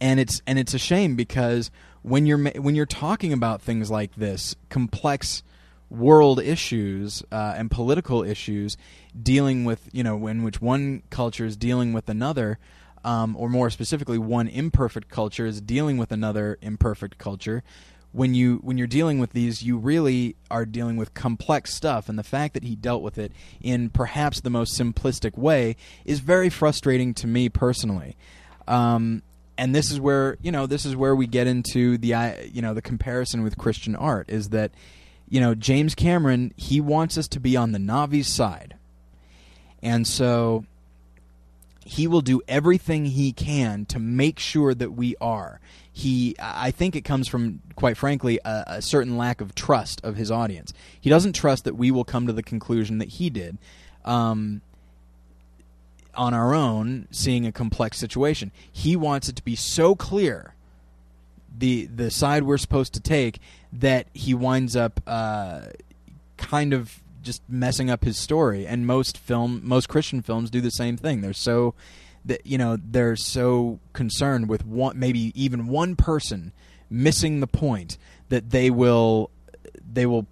[0.00, 1.70] and it's and it's a shame because
[2.02, 5.42] when you're when you're talking about things like this complex
[5.88, 8.76] world issues uh, and political issues
[9.20, 12.58] dealing with you know in which one culture is dealing with another
[13.06, 17.62] um, or more specifically, one imperfect culture is dealing with another imperfect culture.
[18.10, 22.18] When you when you're dealing with these, you really are dealing with complex stuff, and
[22.18, 26.50] the fact that he dealt with it in perhaps the most simplistic way is very
[26.50, 28.16] frustrating to me personally.
[28.66, 29.22] Um,
[29.56, 32.74] and this is where you know this is where we get into the you know
[32.74, 34.72] the comparison with Christian art is that
[35.28, 38.74] you know James Cameron he wants us to be on the Na'vi's side,
[39.80, 40.64] and so
[41.86, 45.60] he will do everything he can to make sure that we are.
[45.92, 50.16] He, I think it comes from, quite frankly, a, a, certain lack of trust of
[50.16, 50.72] his audience.
[51.00, 53.56] He doesn't trust that we will come to the conclusion that he did
[54.04, 54.62] um,
[56.16, 58.50] on our own, seeing a complex situation.
[58.70, 60.54] He wants it to be so clear,
[61.56, 63.38] the the side we're supposed to take,
[63.72, 65.66] that he winds up uh,
[66.36, 68.66] kind of just messing up his story.
[68.66, 71.20] And most film, most Christian films do the same thing.
[71.20, 71.74] They're so
[72.24, 76.52] that you know they're so concerned with maybe even one person
[76.88, 79.30] missing the point that they will
[79.92, 80.26] they will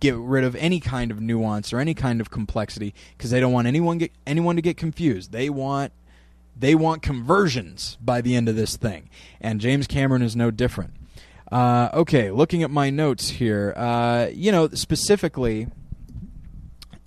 [0.00, 3.52] get rid of any kind of nuance or any kind of complexity because they don't
[3.52, 5.32] want anyone get anyone to get confused.
[5.32, 5.92] They want
[6.56, 9.08] they want conversions by the end of this thing,
[9.40, 10.94] and James Cameron is no different.
[11.50, 15.68] Uh, okay, looking at my notes here, uh, you know specifically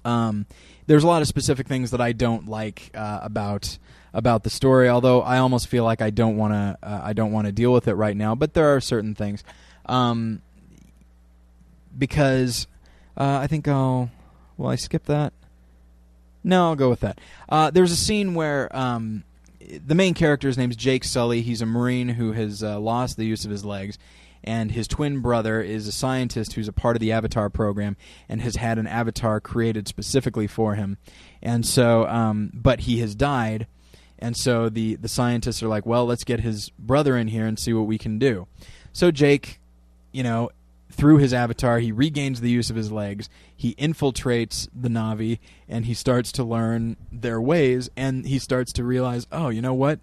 [0.06, 0.46] um,
[0.88, 3.78] there's a lot of specific things that I don't like uh, about
[4.14, 4.88] about the story.
[4.88, 7.74] Although I almost feel like I don't want to uh, I don't want to deal
[7.74, 8.36] with it right now.
[8.36, 9.44] But there are certain things
[9.86, 10.42] um,
[11.98, 12.68] because
[13.18, 14.10] uh, I think I'll.
[14.58, 15.34] Will I skip that?
[16.42, 17.20] No, I'll go with that.
[17.50, 19.24] Uh, there's a scene where um,
[19.86, 21.42] the main character's name is Jake Sully.
[21.42, 23.98] He's a Marine who has uh, lost the use of his legs,
[24.46, 27.98] and his twin brother is a scientist who's a part of the Avatar program
[28.30, 30.98] and has had an avatar created specifically for him.
[31.42, 33.68] And so, um, but he has died,
[34.18, 37.60] and so the the scientists are like, well, let's get his brother in here and
[37.60, 38.48] see what we can do.
[38.94, 39.60] So Jake,
[40.12, 40.52] you know,
[40.90, 43.30] through his avatar, he regains the use of his legs.
[43.56, 47.90] He infiltrates the Na'vi, and he starts to learn their ways.
[47.98, 50.00] And he starts to realize, oh, you know what?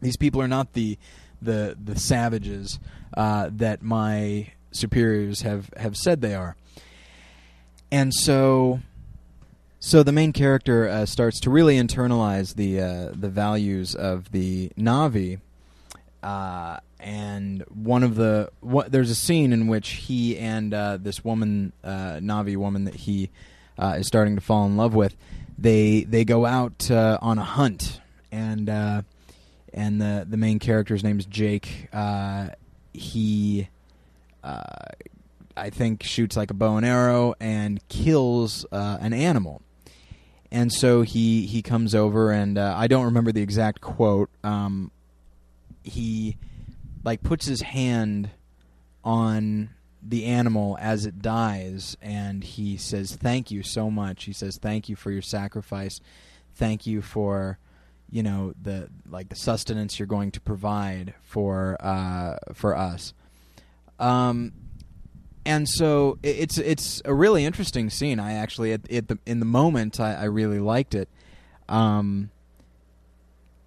[0.00, 0.98] These people are not the
[1.40, 2.78] the the savages
[3.16, 6.56] uh, that my superiors have have said they are.
[7.90, 8.80] And so,
[9.80, 14.70] so the main character uh, starts to really internalize the uh, the values of the
[14.78, 15.40] Na'vi.
[16.22, 21.24] Uh, and one of the what, there's a scene in which he and uh, this
[21.24, 23.30] woman, uh, Na'vi woman that he
[23.80, 25.16] is starting to fall in love with,
[25.56, 28.00] they they go out on a hunt,
[28.32, 28.68] and
[29.72, 31.88] and the the main character's name is Jake.
[31.92, 32.48] Uh,
[32.92, 33.68] he,
[34.42, 39.62] I think, shoots like a bow and arrow and kills an animal.
[40.50, 44.30] And so he, he comes over, and I don't remember the exact quote.
[44.42, 44.90] Um,
[45.82, 46.36] he
[47.04, 48.30] like puts his hand
[49.04, 49.70] on
[50.02, 54.88] the animal as it dies and he says thank you so much he says thank
[54.88, 56.00] you for your sacrifice
[56.54, 57.58] thank you for
[58.10, 63.12] you know the like the sustenance you're going to provide for uh, for us.
[63.98, 64.52] Um
[65.44, 68.20] and so it's it's a really interesting scene.
[68.20, 71.08] I actually at, at the in the moment I, I really liked it.
[71.68, 72.30] Um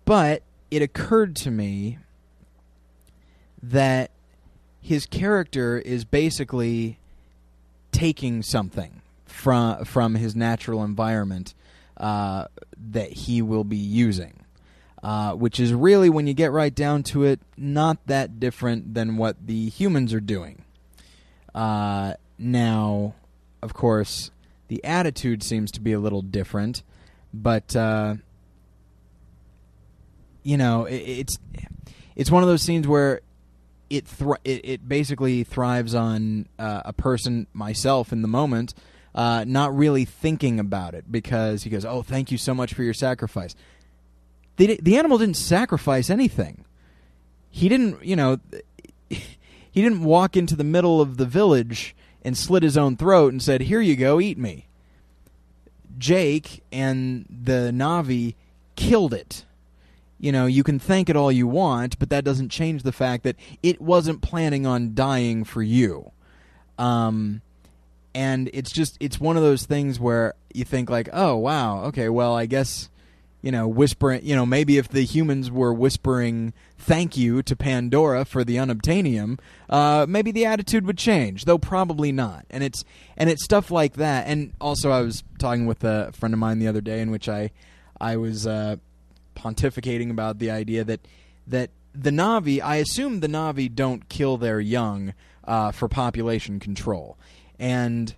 [0.06, 1.98] but it occurred to me
[3.62, 4.12] that
[4.82, 6.98] his character is basically
[7.92, 11.54] taking something from from his natural environment
[12.02, 12.48] uh,
[12.92, 14.44] that he will be using,
[15.04, 19.16] uh, which is really, when you get right down to it, not that different than
[19.18, 20.66] what the humans are doing.
[21.54, 23.14] Uh, now,
[23.62, 24.32] of course,
[24.68, 26.82] the attitude seems to be a little different,
[27.34, 28.16] but uh,
[30.44, 31.38] you know, it, it's
[32.16, 33.22] it's one of those scenes where
[33.92, 38.74] it, thr- it, it basically thrives on uh, a person, myself, in the moment,
[39.14, 42.84] uh, not really thinking about it because he goes, "Oh, thank you so much for
[42.84, 43.56] your sacrifice."
[44.58, 46.66] The the animal didn't sacrifice anything.
[47.50, 48.38] He didn't, you know,
[49.10, 49.22] he
[49.74, 53.62] didn't walk into the middle of the village and slit his own throat and said,
[53.62, 54.68] "Here you go, eat me."
[55.98, 58.36] Jake and the Na'vi
[58.76, 59.46] killed it
[60.22, 63.24] you know, you can thank it all you want, but that doesn't change the fact
[63.24, 66.12] that it wasn't planning on dying for you.
[66.78, 67.42] Um,
[68.14, 72.10] and it's just it's one of those things where you think like, oh wow, okay,
[72.10, 72.90] well I guess
[73.42, 78.26] you know whispering, you know maybe if the humans were whispering thank you to Pandora
[78.26, 82.46] for the unobtainium, uh, maybe the attitude would change, though probably not.
[82.50, 82.84] And it's
[83.18, 84.28] and it's stuff like that.
[84.28, 87.30] And also, I was talking with a friend of mine the other day in which
[87.30, 87.52] I
[88.00, 88.46] I was.
[88.48, 88.78] Uh,
[89.36, 91.00] pontificating about the idea that
[91.48, 97.18] that the Na'vi, I assume the Na'vi don't kill their young uh, for population control,
[97.62, 98.14] and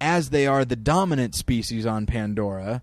[0.00, 2.82] as they are the dominant species on Pandora.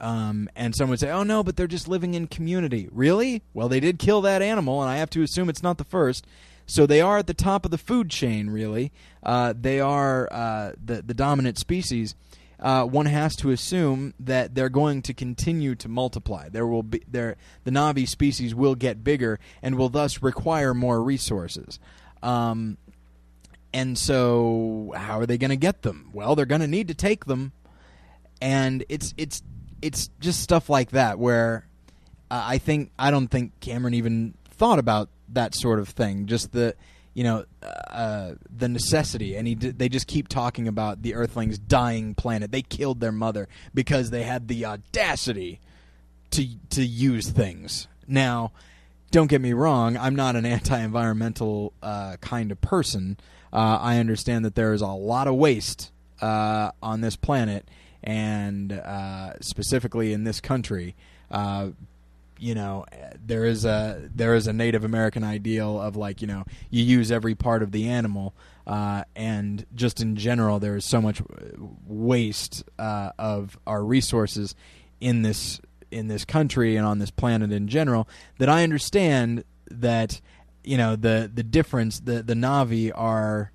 [0.00, 3.42] Um, and some would say, "Oh no, but they're just living in community." Really?
[3.54, 6.26] Well, they did kill that animal, and I have to assume it's not the first.
[6.66, 8.50] So they are at the top of the food chain.
[8.50, 12.14] Really, uh, they are uh, the the dominant species
[12.60, 16.48] uh, one has to assume that they're going to continue to multiply.
[16.48, 21.02] There will be there the Na'vi species will get bigger and will thus require more
[21.02, 21.78] resources.
[22.22, 22.78] Um,
[23.74, 26.10] and so, how are they going to get them?
[26.12, 27.50] Well, they're going to need to take them,
[28.40, 29.42] and it's it's
[29.82, 31.66] it's just stuff like that where
[32.30, 36.26] uh, I think I don't think Cameron even thought about that sort of thing.
[36.26, 36.76] Just the
[37.14, 37.46] you know
[37.90, 42.52] uh, the necessity, and he d- they just keep talking about the Earthlings' dying planet.
[42.52, 45.58] They killed their mother because they had the audacity
[46.30, 47.88] to to use things.
[48.06, 48.52] Now,
[49.10, 53.16] don't get me wrong, I'm not an anti-environmental uh, kind of person.
[53.54, 57.68] Uh, I understand that there is a lot of waste uh, on this planet,
[58.02, 60.96] and uh, specifically in this country.
[61.30, 61.70] Uh,
[62.36, 62.84] you know
[63.24, 67.12] there is a there is a Native American ideal of like you know you use
[67.12, 68.34] every part of the animal,
[68.66, 71.22] uh, and just in general there is so much
[71.86, 74.54] waste uh, of our resources
[75.00, 80.20] in this in this country and on this planet in general that I understand that
[80.64, 83.52] you know the the difference the the Na'vi are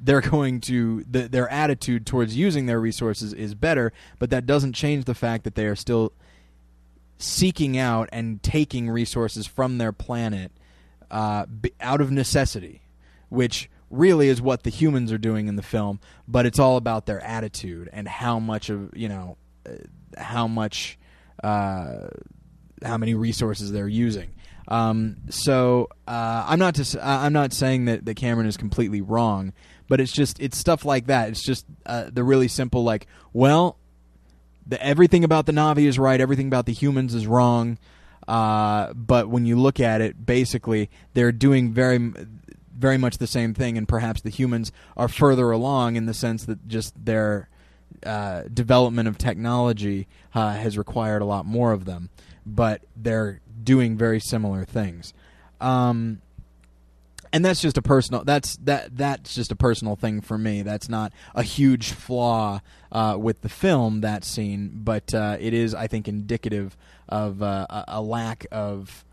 [0.00, 4.74] they're going to the, their attitude towards using their resources is better, but that doesn't
[4.74, 6.12] change the fact that they are still
[7.18, 10.52] seeking out and taking resources from their planet
[11.10, 11.46] uh,
[11.80, 12.82] out of necessity,
[13.28, 15.98] which really is what the humans are doing in the film.
[16.26, 19.36] But it's all about their attitude and how much of you know
[19.66, 19.72] uh,
[20.16, 20.98] how much
[21.42, 22.08] uh,
[22.84, 24.30] how many resources they're using.
[24.68, 29.52] Um, so uh, I'm not to, I'm not saying that, that Cameron is completely wrong,
[29.88, 31.30] but it's just it's stuff like that.
[31.30, 33.78] It's just uh, the really simple like, well,
[34.66, 37.78] the, everything about the Na'vi is right, everything about the humans is wrong.
[38.26, 42.12] Uh, but when you look at it, basically they're doing very
[42.76, 46.44] very much the same thing, and perhaps the humans are further along in the sense
[46.44, 47.48] that just their
[48.04, 52.10] uh, development of technology uh, has required a lot more of them,
[52.46, 55.12] but they're doing very similar things.
[55.60, 56.20] Um,
[57.32, 60.88] and that's just a personal that's that that's just a personal thing for me that's
[60.88, 62.58] not a huge flaw
[62.90, 66.74] uh, with the film that scene but uh, it is i think indicative
[67.06, 69.04] of uh, a lack of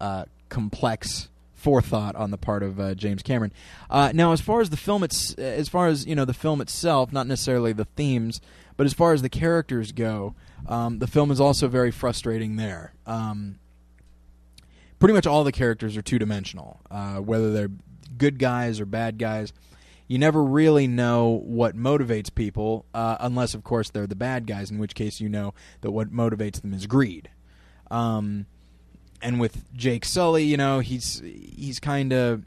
[0.00, 1.28] uh, complex
[1.60, 3.52] forethought on the part of uh, James Cameron.
[3.90, 6.60] Uh, now, as far as the film, it's as far as you know, the film
[6.60, 8.40] itself, not necessarily the themes,
[8.76, 10.34] but as far as the characters go,
[10.66, 12.56] um, the film is also very frustrating.
[12.56, 13.58] There, um,
[15.00, 17.70] pretty much all the characters are two dimensional, uh, whether they're
[18.16, 19.52] good guys or bad guys.
[20.06, 24.70] You never really know what motivates people, uh, unless, of course, they're the bad guys.
[24.70, 27.30] In which case, you know that what motivates them is greed.
[27.90, 28.46] Um,
[29.22, 32.44] and with Jake Sully, you know, he's he's kind of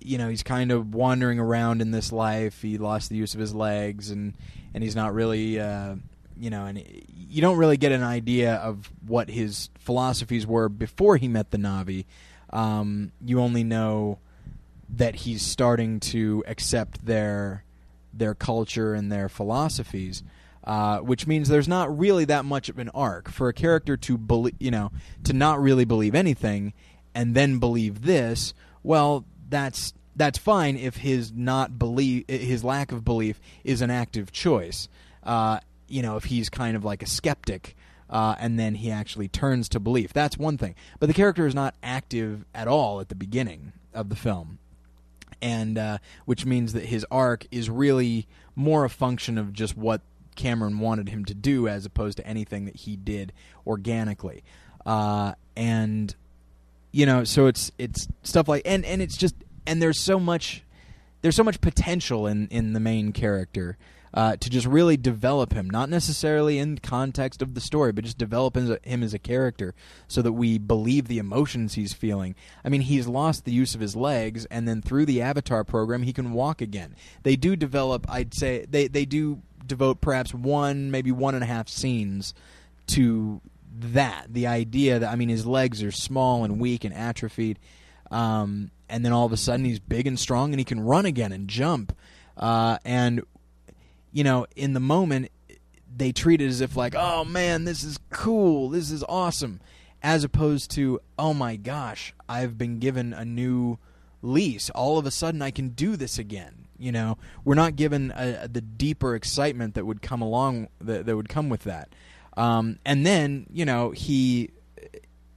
[0.00, 2.60] you know, he's kind of wandering around in this life.
[2.60, 4.34] He lost the use of his legs and
[4.74, 5.96] and he's not really uh,
[6.38, 11.16] you know, and you don't really get an idea of what his philosophies were before
[11.16, 12.04] he met the Na'vi.
[12.50, 14.18] Um, you only know
[14.90, 17.64] that he's starting to accept their
[18.12, 20.22] their culture and their philosophies.
[20.62, 24.16] Uh, which means there's not really that much of an arc for a character to
[24.16, 24.90] believe, you know,
[25.22, 26.72] to not really believe anything
[27.14, 28.54] and then believe this.
[28.82, 34.32] Well, that's that's fine if his not believe his lack of belief is an active
[34.32, 34.88] choice.
[35.22, 35.58] Uh,
[35.88, 37.76] you know, if he's kind of like a skeptic.
[38.10, 40.12] Uh, and then he actually turns to belief.
[40.12, 40.74] That's one thing.
[41.00, 44.58] But the character is not active at all at the beginning of the film,
[45.40, 50.02] and uh, which means that his arc is really more a function of just what
[50.36, 53.32] Cameron wanted him to do as opposed to anything that he did
[53.66, 54.44] organically.
[54.84, 56.14] Uh, and
[56.92, 59.34] you know, so it's it's stuff like and and it's just
[59.66, 60.62] and there's so much
[61.22, 63.76] there's so much potential in in the main character.
[64.14, 68.16] Uh, to just really develop him, not necessarily in context of the story, but just
[68.16, 69.74] develop him as, a, character
[70.06, 72.36] so that we believe the emotions he's feeling.
[72.64, 76.04] I mean, he's lost the use of his legs, and then through the Avatar program,
[76.04, 76.94] he can walk again.
[77.24, 81.48] They do develop, I'd say, they, they do devote perhaps one, maybe one and a
[81.48, 82.34] half scenes
[82.88, 83.40] to
[83.80, 84.26] that.
[84.30, 87.58] The idea that I mean, his legs are small and weak and atrophied,
[88.10, 91.06] um, and then all of a sudden he's big and strong and he can run
[91.06, 91.96] again and jump.
[92.36, 93.22] Uh, and
[94.14, 95.30] you know, in the moment,
[95.94, 99.60] they treat it as if like, oh man, this is cool, this is awesome,
[100.02, 103.78] as opposed to, oh my gosh, I've been given a new
[104.22, 104.70] lease.
[104.70, 108.48] All of a sudden, I can do this again you know, we're not given a,
[108.48, 111.88] the deeper excitement that would come along that, that would come with that.
[112.36, 114.50] Um, and then, you know, he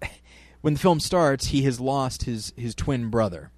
[0.61, 3.51] when the film starts, he has lost his his twin brother,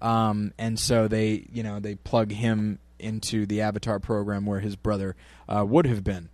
[0.00, 4.76] um, and so they, you know, they plug him into the Avatar program where his
[4.76, 5.16] brother
[5.48, 6.28] uh, would have been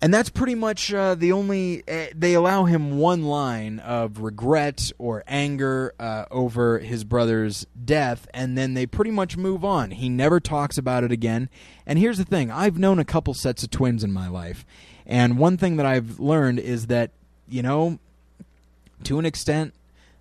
[0.00, 1.82] and that's pretty much uh, the only.
[1.88, 8.28] Uh, they allow him one line of regret or anger uh, over his brother's death,
[8.34, 9.92] and then they pretty much move on.
[9.92, 11.48] He never talks about it again.
[11.86, 14.66] And here's the thing: I've known a couple sets of twins in my life,
[15.06, 17.10] and one thing that I've learned is that
[17.48, 17.98] you know,
[19.04, 19.72] to an extent,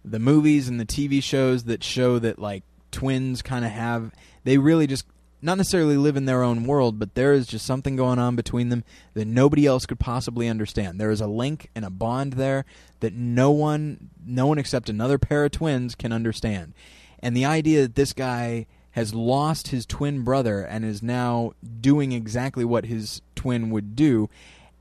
[0.05, 4.13] the movies and the TV shows that show that like twins kind of have
[4.45, 5.05] they really just
[5.45, 8.69] not necessarily live in their own world, but there is just something going on between
[8.69, 8.83] them
[9.13, 10.99] that nobody else could possibly understand.
[10.99, 12.65] There is a link and a bond there
[12.99, 16.73] that no one, no one except another pair of twins can understand.
[17.19, 22.11] And the idea that this guy has lost his twin brother and is now doing
[22.11, 24.29] exactly what his twin would do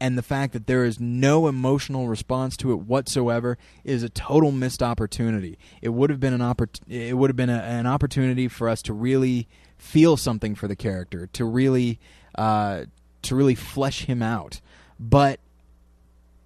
[0.00, 4.52] and the fact that there is no emotional response to it whatsoever is a total
[4.52, 5.58] missed opportunity.
[5.82, 8.82] It would have been an oppor- it would have been a, an opportunity for us
[8.82, 11.98] to really feel something for the character, to really
[12.34, 12.84] uh,
[13.22, 14.60] to really flesh him out.
[14.98, 15.40] But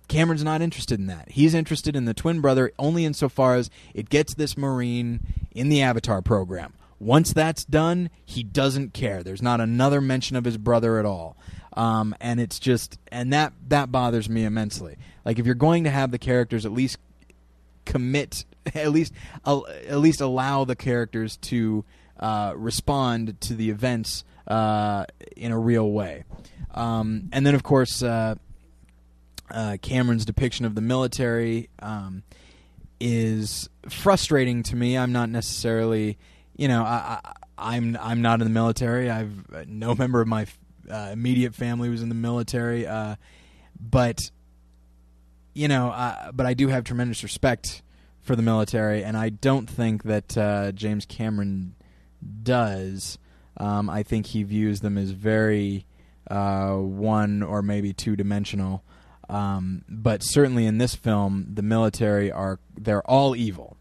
[0.08, 1.30] Cameron's not interested in that.
[1.30, 5.20] He's interested in the twin brother only insofar as it gets this Marine
[5.52, 6.72] in the Avatar program.
[6.98, 9.22] Once that's done, he doesn't care.
[9.22, 11.36] There's not another mention of his brother at all.
[11.74, 14.96] Um, and it's just, and that that bothers me immensely.
[15.24, 16.98] Like if you're going to have the characters, at least
[17.84, 19.12] commit, at least
[19.44, 21.84] uh, at least allow the characters to
[22.18, 25.04] uh, respond to the events uh,
[25.36, 26.24] in a real way.
[26.74, 28.34] Um, and then, of course, uh,
[29.50, 32.22] uh, Cameron's depiction of the military um,
[33.00, 34.96] is frustrating to me.
[34.98, 36.18] I'm not necessarily,
[36.56, 37.20] you know, I,
[37.56, 39.10] I'm I'm not in the military.
[39.10, 40.46] I've no member of my
[40.90, 42.86] uh, immediate family was in the military,
[43.80, 44.30] but
[45.54, 47.82] you know, but I do have tremendous respect
[48.20, 51.74] for the military, and I don't think that uh, James Cameron
[52.42, 53.18] does.
[53.56, 55.86] Um, I think he views them as very
[56.30, 58.82] uh, one or maybe two dimensional.
[59.28, 63.76] Um, but certainly in this film, the military are they're all evil.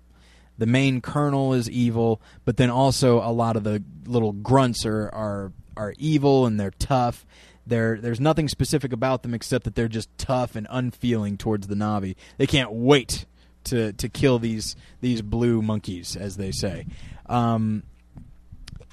[0.57, 5.09] The main colonel is evil, but then also a lot of the little grunts are
[5.13, 7.25] are, are evil and they're tough.
[7.65, 11.75] They're, there's nothing specific about them except that they're just tough and unfeeling towards the
[11.75, 12.15] Na'vi.
[12.37, 13.25] They can't wait
[13.65, 16.87] to to kill these these blue monkeys, as they say.
[17.27, 17.83] Um,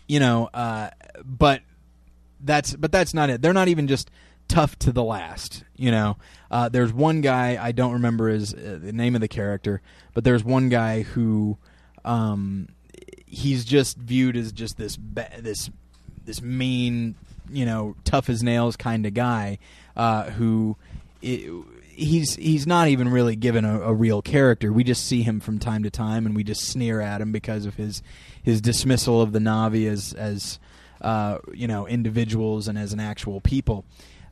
[0.06, 0.90] you know, uh,
[1.24, 1.62] but
[2.40, 3.42] that's but that's not it.
[3.42, 4.10] They're not even just
[4.48, 5.64] tough to the last.
[5.76, 6.16] You know,
[6.50, 9.80] uh, there's one guy I don't remember his uh, the name of the character,
[10.12, 11.58] but there's one guy who
[12.04, 12.68] um,
[13.26, 15.70] he's just viewed as just this ba- this
[16.24, 17.14] this mean,
[17.50, 19.58] you know, tough as nails kind of guy
[19.96, 20.76] uh, who.
[21.22, 21.50] It,
[21.94, 24.72] he's he's not even really given a, a, real character.
[24.72, 27.66] We just see him from time to time, and we just sneer at him because
[27.66, 28.02] of his
[28.42, 30.58] his dismissal of the Na'vi as as
[31.00, 33.84] uh, you know individuals and as an actual people.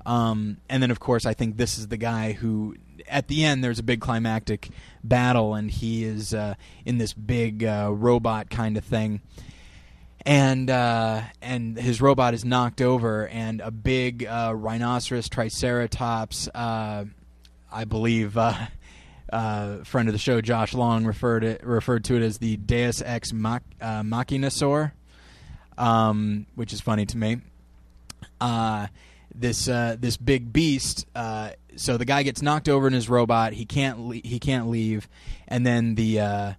[0.04, 2.74] Um, and then, of course, I think this is the guy who,
[3.06, 4.70] at the end, there's a big climactic
[5.04, 6.54] battle, and he is uh,
[6.84, 9.20] in this big uh, robot kind of thing
[10.24, 17.04] and uh, and his robot is knocked over, and a big uh, rhinoceros triceratops, uh,
[17.72, 18.54] I believe, uh,
[19.32, 23.02] uh, friend of the show Josh Long referred it referred to it as the Deus
[23.02, 24.92] Ex Mach, uh, Machinasaur,
[25.78, 27.38] um, which is funny to me.
[29.34, 31.06] this this big beast.
[31.76, 33.52] so the guy gets knocked over in his robot.
[33.54, 35.08] He can't le- he can't leave,
[35.48, 36.54] and then the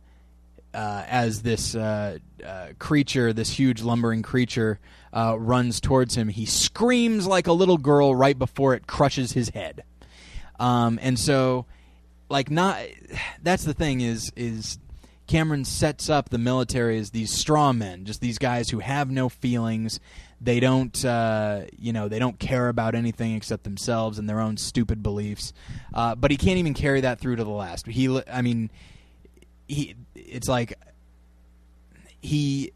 [0.73, 4.79] uh, as this uh, uh, creature, this huge lumbering creature,
[5.13, 9.49] uh, runs towards him, he screams like a little girl right before it crushes his
[9.49, 9.83] head.
[10.63, 11.65] Um, and so,
[12.29, 12.79] like, not
[13.41, 14.79] that's the thing is is
[15.27, 19.27] Cameron sets up the military as these straw men, just these guys who have no
[19.27, 19.99] feelings.
[20.39, 24.55] They don't, uh, you know, they don't care about anything except themselves and their own
[24.55, 25.51] stupid beliefs.
[25.93, 27.85] Uh, but he can't even carry that through to the last.
[27.85, 28.71] He, I mean,
[29.67, 30.79] he it's like
[32.21, 32.71] he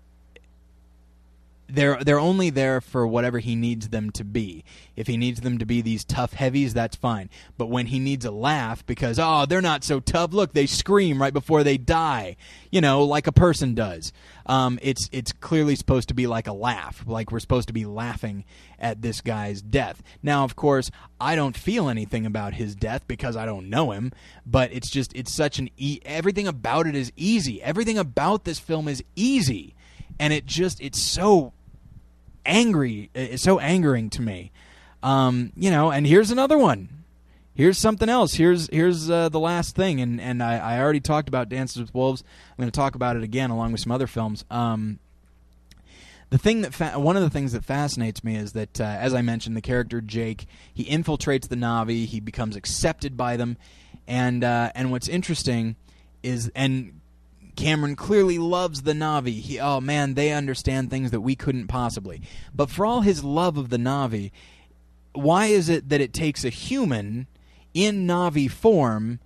[1.70, 4.64] they're they're only there for whatever he needs them to be.
[4.96, 7.30] If he needs them to be these tough heavies, that's fine.
[7.58, 10.34] But when he needs a laugh because oh, they're not so tough.
[10.34, 12.38] Look, they scream right before they die.
[12.72, 14.14] You know, like a person does.
[14.46, 17.86] Um, it's it's clearly supposed to be like a laugh, like we're supposed to be
[17.86, 18.46] laughing
[18.80, 20.02] at this guy's death.
[20.24, 20.90] Now, of course,
[21.20, 24.14] I don't feel anything about his death because I don't know him.
[24.46, 27.62] But it's just it's such an e- everything about it is easy.
[27.62, 29.76] Everything about this film is easy
[30.20, 31.54] and it just it's so
[32.48, 33.10] angry.
[33.14, 34.52] It's so angering to me.
[35.04, 36.90] Um, you know, and here's another one.
[37.54, 38.34] Here's something else.
[38.36, 41.94] Here's here's uh, the last thing, and and I, I already talked about Dances with
[41.94, 42.24] Wolves.
[42.52, 44.46] I'm going to talk about it again along with some other films.
[44.52, 45.00] Um,
[46.30, 49.14] the thing that fa- one of the things that fascinates me is that, uh, as
[49.14, 52.06] I mentioned, the character Jake he infiltrates the Na'vi.
[52.06, 53.58] He becomes accepted by them,
[54.08, 55.78] and uh, and what's interesting
[56.22, 57.00] is and
[57.58, 59.42] Cameron clearly loves the Na'vi.
[59.42, 62.22] He, oh man, they understand things that we couldn't possibly.
[62.56, 64.32] But for all his love of the Na'vi,
[65.14, 67.28] why is it that it takes a human
[67.74, 69.20] in Na'vi form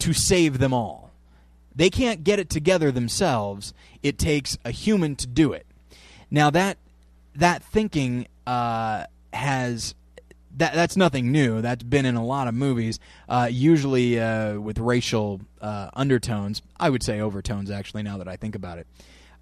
[0.00, 1.12] to save them all?
[1.74, 3.74] They can't get it together themselves.
[4.02, 5.66] It takes a human to do it.
[6.30, 6.78] Now that
[7.34, 9.04] that thinking uh,
[9.34, 9.94] has
[10.56, 11.60] that that's nothing new.
[11.60, 12.98] That's been in a lot of movies,
[13.28, 16.62] uh, usually uh, with racial uh, undertones.
[16.78, 18.02] I would say overtones, actually.
[18.02, 18.86] Now that I think about it,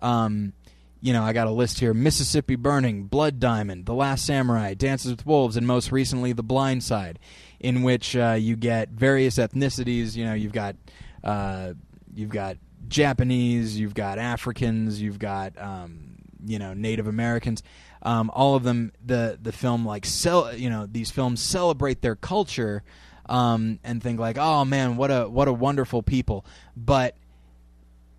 [0.02, 0.52] um,
[1.00, 5.10] you know, I got a list here: Mississippi Burning, Blood Diamond, The Last Samurai, Dances
[5.12, 7.18] with Wolves, and most recently, The Blind Side,
[7.60, 10.16] in which uh, you get various ethnicities.
[10.16, 10.76] You know, you've got
[11.22, 11.74] uh,
[12.12, 12.56] you've got
[12.88, 17.62] Japanese, you've got Africans, you've got um, you know Native Americans
[18.04, 22.16] um, all of them the the film like sell you know these films celebrate their
[22.16, 22.82] culture
[23.26, 26.44] um, and think like oh man what a what a wonderful people
[26.76, 27.16] but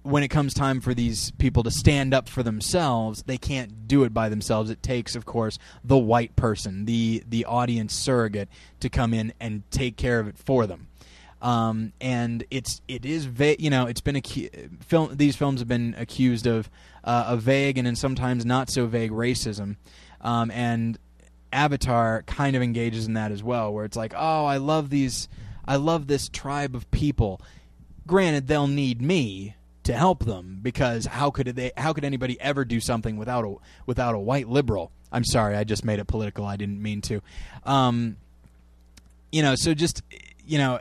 [0.05, 4.03] when it comes time for these people to stand up for themselves, they can't do
[4.03, 4.69] it by themselves.
[4.69, 8.47] It takes, of course, the white person, the the audience surrogate,
[8.81, 10.89] to come in and take care of it for them.
[11.45, 15.67] Um, and it's it is va- you know it's been acu- film these films have
[15.67, 16.71] been accused of
[17.03, 19.75] uh, a vague and sometimes not so vague racism,
[20.21, 20.97] um, and
[21.53, 25.27] Avatar kind of engages in that as well, where it's like, oh, I love these,
[25.65, 27.39] I love this tribe of people.
[28.07, 32.65] Granted, they'll need me, to help them because how could they how could anybody ever
[32.65, 34.91] do something without a without a white liberal?
[35.11, 36.43] I'm sorry i just made it political.
[36.45, 37.21] I didn't mean to.
[37.63, 38.17] Um
[39.31, 40.01] you know so just
[40.43, 40.79] you know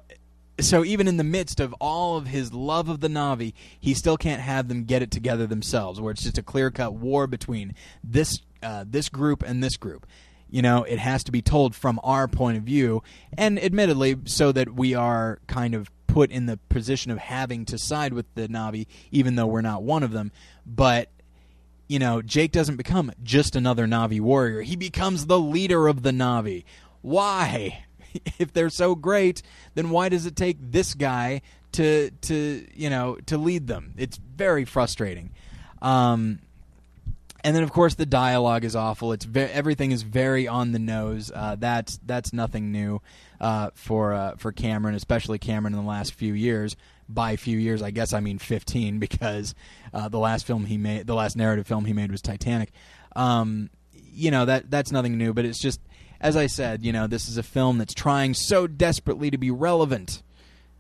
[0.61, 4.17] so even in the midst of all of his love of the Na'vi, he still
[4.17, 7.75] can't have them get it together themselves, where it's just a clear cut war between
[8.03, 10.07] this uh, this group and this group.
[10.49, 13.03] You know, it has to be told from our point of view,
[13.37, 17.77] and admittedly, so that we are kind of put in the position of having to
[17.77, 20.31] side with the Na'vi, even though we're not one of them.
[20.65, 21.09] But
[21.89, 24.63] you know, Jake doesn't become just another Na'vi warrior.
[24.63, 26.65] He becomes the leader of the Na'vi.
[27.03, 27.84] Why?
[28.39, 29.43] if they're so great,
[29.75, 31.43] then why does it take this guy
[31.73, 33.95] to to you know to lead them?
[33.97, 35.31] It's very frustrating.
[35.83, 36.41] Um,
[37.45, 39.13] and then of course the dialogue is awful.
[39.13, 41.31] It's ve- everything is very on the nose.
[41.33, 43.03] Uh, that's that's nothing new
[43.41, 46.77] uh, for uh, for Cameron, especially Cameron in the last few years.
[47.07, 49.55] By few years, I guess I mean fifteen, because
[49.93, 52.73] uh, the last film he made, the last narrative film he made was Titanic.
[53.15, 55.81] Um, you know that that's nothing new, but it's just
[56.25, 59.51] as I said, you know, this is a film that's trying so desperately to be
[59.51, 60.23] relevant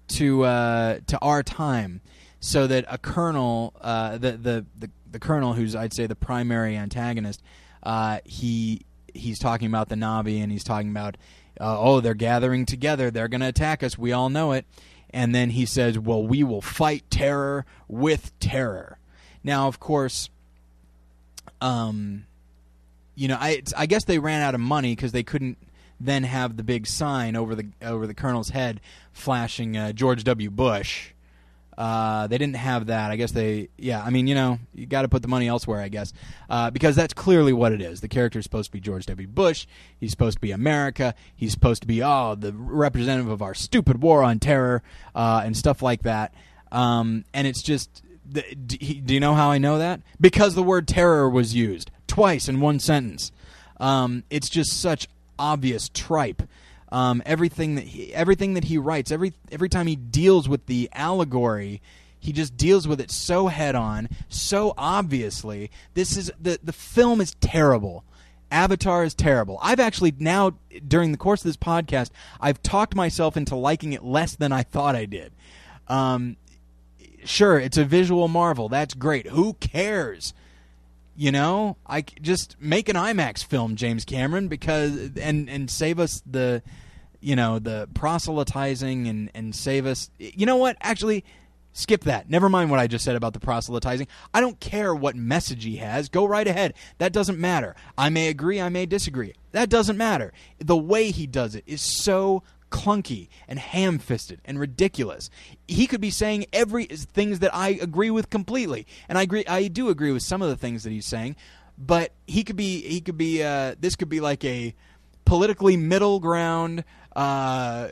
[0.08, 2.00] to uh, to our time,
[2.40, 6.76] so that a colonel, uh, the, the the the colonel, who's I'd say the primary
[6.78, 7.42] antagonist,
[7.82, 11.16] uh, he he's talking about the Na'vi and he's talking about,
[11.60, 14.64] uh, oh, they're gathering together, they're going to attack us, we all know it,
[15.10, 18.98] and then he says, well, we will fight terror with terror.
[19.44, 20.30] Now, of course,
[21.60, 22.26] um,
[23.14, 25.58] you know, I I guess they ran out of money because they couldn't
[26.00, 28.80] then have the big sign over the over the colonel's head
[29.12, 30.50] flashing uh, George W.
[30.50, 31.10] Bush.
[31.76, 33.10] Uh, they didn't have that.
[33.10, 34.00] I guess they, yeah.
[34.00, 36.12] I mean, you know, you got to put the money elsewhere, I guess,
[36.48, 38.00] uh, because that's clearly what it is.
[38.00, 39.26] The character is supposed to be George W.
[39.26, 39.66] Bush.
[39.98, 41.16] He's supposed to be America.
[41.34, 44.84] He's supposed to be oh, the representative of our stupid war on terror
[45.16, 46.32] uh, and stuff like that.
[46.70, 50.00] Um, and it's just, do you know how I know that?
[50.20, 53.32] Because the word terror was used twice in one sentence.
[53.78, 56.42] Um, it's just such obvious tripe.
[56.90, 60.88] Um, everything that he, everything that he writes, every every time he deals with the
[60.92, 61.82] allegory,
[62.20, 65.70] he just deals with it so head on, so obviously.
[65.94, 68.04] This is the the film is terrible.
[68.50, 69.58] Avatar is terrible.
[69.60, 70.52] I've actually now
[70.86, 74.62] during the course of this podcast, I've talked myself into liking it less than I
[74.62, 75.32] thought I did.
[75.88, 76.36] Um,
[77.24, 78.68] sure, it's a visual marvel.
[78.68, 79.26] That's great.
[79.26, 80.32] Who cares?
[81.16, 86.22] You know, I just make an IMAX film, James Cameron, because and and save us
[86.26, 86.62] the,
[87.20, 90.10] you know, the proselytizing and and save us.
[90.18, 90.76] You know what?
[90.80, 91.24] Actually,
[91.72, 92.30] skip that.
[92.30, 94.08] Never mind what I just said about the proselytizing.
[94.32, 96.08] I don't care what message he has.
[96.08, 96.74] Go right ahead.
[96.98, 97.76] That doesn't matter.
[97.98, 98.60] I may agree.
[98.60, 99.34] I may disagree.
[99.52, 100.32] That doesn't matter.
[100.58, 102.42] The way he does it is so
[102.74, 105.30] clunky and ham-fisted and ridiculous.
[105.68, 109.44] He could be saying every things that I agree with completely, and I agree.
[109.46, 111.36] I do agree with some of the things that he's saying,
[111.78, 112.82] but he could be.
[112.82, 113.44] He could be.
[113.44, 114.74] Uh, this could be like a
[115.24, 116.82] politically middle ground,
[117.14, 117.88] uh,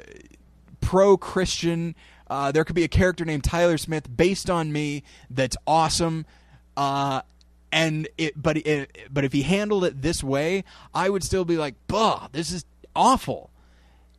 [0.81, 1.95] pro-Christian.
[2.29, 6.27] Uh, there could be a character named Tyler Smith based on me that's awesome.
[6.77, 7.23] Uh,
[7.71, 11.57] and it, but it, but if he handled it this way, I would still be
[11.57, 12.65] like, "Bah, this is
[12.97, 13.52] awful."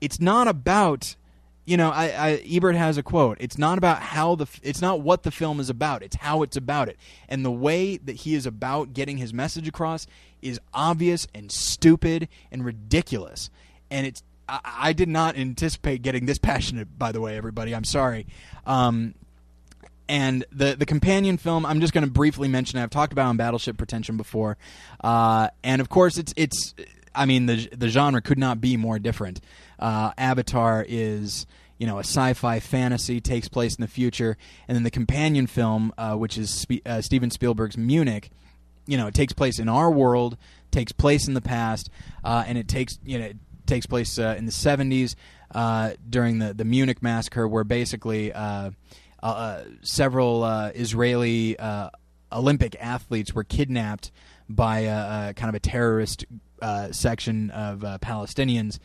[0.03, 1.15] It's not about
[1.63, 4.99] you know I, I, ebert has a quote it's not about how the it's not
[4.99, 6.97] what the film is about it's how it's about it.
[7.29, 10.05] And the way that he is about getting his message across
[10.41, 13.49] is obvious and stupid and ridiculous.
[13.89, 17.73] And it's i, I did not anticipate getting this passionate by the way everybody.
[17.73, 18.27] I'm sorry.
[18.65, 19.15] Um,
[20.09, 23.37] and the the companion film I'm just going to briefly mention I've talked about on
[23.37, 24.57] Battleship Pretension before.
[25.01, 26.75] Uh, and of course it's it's
[27.15, 29.41] I mean the the genre could not be more different.
[29.79, 31.45] Uh, Avatar is
[31.77, 34.37] you know a sci-fi fantasy takes place in the future,
[34.67, 38.29] and then the companion film, uh, which is uh, Steven Spielberg's Munich,
[38.85, 40.37] you know it takes place in our world,
[40.71, 41.89] takes place in the past,
[42.23, 45.15] uh, and it takes you know it takes place uh, in the seventies
[45.53, 48.31] uh, during the the Munich massacre, where basically
[49.81, 50.45] several
[50.75, 51.57] Israeli
[52.31, 54.11] Olympic athletes were kidnapped
[54.49, 56.25] by a, a kind of a terrorist
[56.91, 58.79] section of Palestinians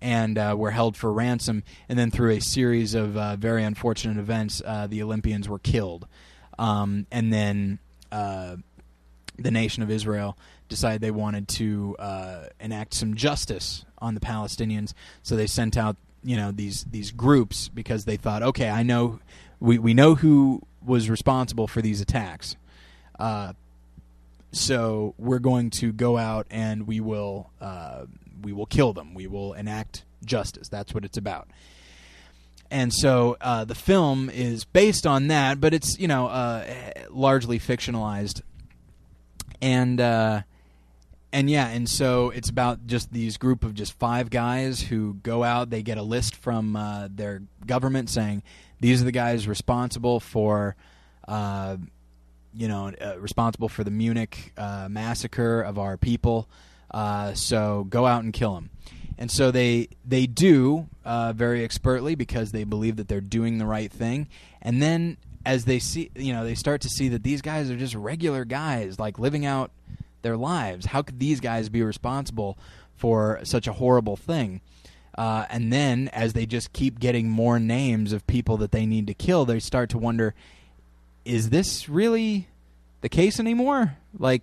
[0.00, 1.62] and uh, were held for ransom.
[1.88, 6.06] And then through a series of uh, very unfortunate events, uh, the Olympians were killed.
[6.58, 7.78] Um, and then
[8.12, 8.56] uh,
[9.38, 10.36] the nation of Israel
[10.68, 14.92] decided they wanted to uh, enact some justice on the Palestinians.
[15.22, 19.20] So they sent out you know these these groups because they thought, okay, I know
[19.60, 22.56] we we know who was responsible for these attacks.
[24.52, 27.50] Uh, so we're going to go out and we will
[28.42, 29.14] we will kill them.
[29.14, 30.68] We will enact justice.
[30.68, 31.48] That's what it's about.
[32.70, 36.64] and so uh, the film is based on that, but it's you know uh,
[37.10, 38.42] largely fictionalized,
[39.62, 40.42] and uh,
[41.32, 45.44] and yeah, and so it's about just these group of just five guys who go
[45.44, 45.70] out.
[45.70, 48.42] They get a list from uh, their government saying
[48.80, 50.76] these are the guys responsible for.
[52.56, 54.52] Uh, you know, uh, responsible for the Munich
[54.88, 56.48] massacre of our people.
[57.34, 58.70] so go out and kill them
[59.18, 63.66] and so they they do uh, very expertly because they believe that they're doing the
[63.66, 64.28] right thing,
[64.60, 67.76] and then as they see, you know, they start to see that these guys are
[67.76, 69.70] just regular guys, like living out
[70.22, 70.86] their lives.
[70.86, 72.58] How could these guys be responsible
[72.96, 74.60] for such a horrible thing?
[75.16, 79.06] Uh, and then, as they just keep getting more names of people that they need
[79.06, 80.34] to kill, they start to wonder:
[81.26, 82.46] Is this really
[83.00, 83.96] the case anymore?
[84.16, 84.42] Like,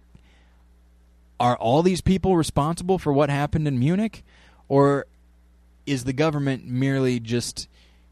[1.39, 4.23] are all these people responsible for what happened in Munich?
[4.67, 5.05] Or
[5.85, 7.69] is the government merely just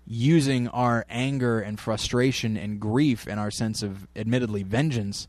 [0.07, 5.27] using our anger and frustration and grief and our sense of admittedly vengeance?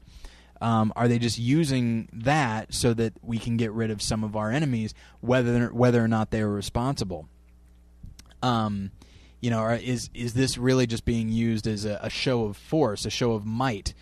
[0.60, 4.36] Um, are they just using that so that we can get rid of some of
[4.36, 7.26] our enemies, whether whether or not they are responsible?
[8.40, 8.92] Um,
[9.42, 13.04] you know, is is this really just being used as a, a show of force,
[13.04, 13.92] a show of might,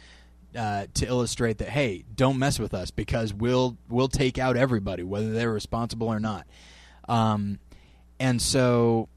[0.55, 5.03] uh, to illustrate that hey, don't mess with us because we'll we'll take out everybody,
[5.03, 6.47] whether they're responsible or not.
[7.09, 7.59] Um,
[8.20, 9.09] and so,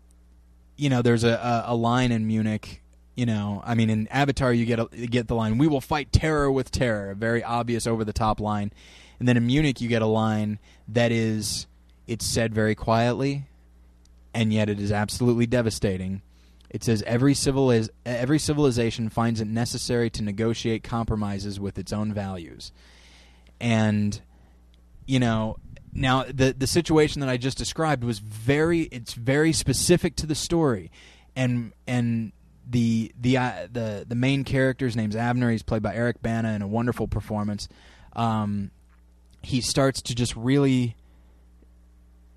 [0.77, 2.81] you know, there's a, a, line in Munich.
[3.15, 5.81] You know, I mean, in Avatar, you get a, you get the line, "We will
[5.81, 8.71] fight terror with terror," a very obvious, over the top line.
[9.19, 10.57] And then in Munich, you get a line
[10.87, 11.67] that is,
[12.07, 13.43] it's said very quietly,
[14.33, 16.21] and yet it is absolutely devastating.
[16.69, 22.13] It says every civiliz- every civilization finds it necessary to negotiate compromises with its own
[22.13, 22.71] values,
[23.59, 24.19] and
[25.05, 25.57] you know
[25.95, 30.35] now, the the situation that I just described was very it's very specific to the
[30.35, 30.91] story,
[31.35, 32.31] and and
[32.67, 35.51] the the uh, the the main character's name's Abner.
[35.51, 37.67] He's played by Eric Bana in a wonderful performance.
[38.15, 38.71] Um,
[39.43, 40.95] he starts to just really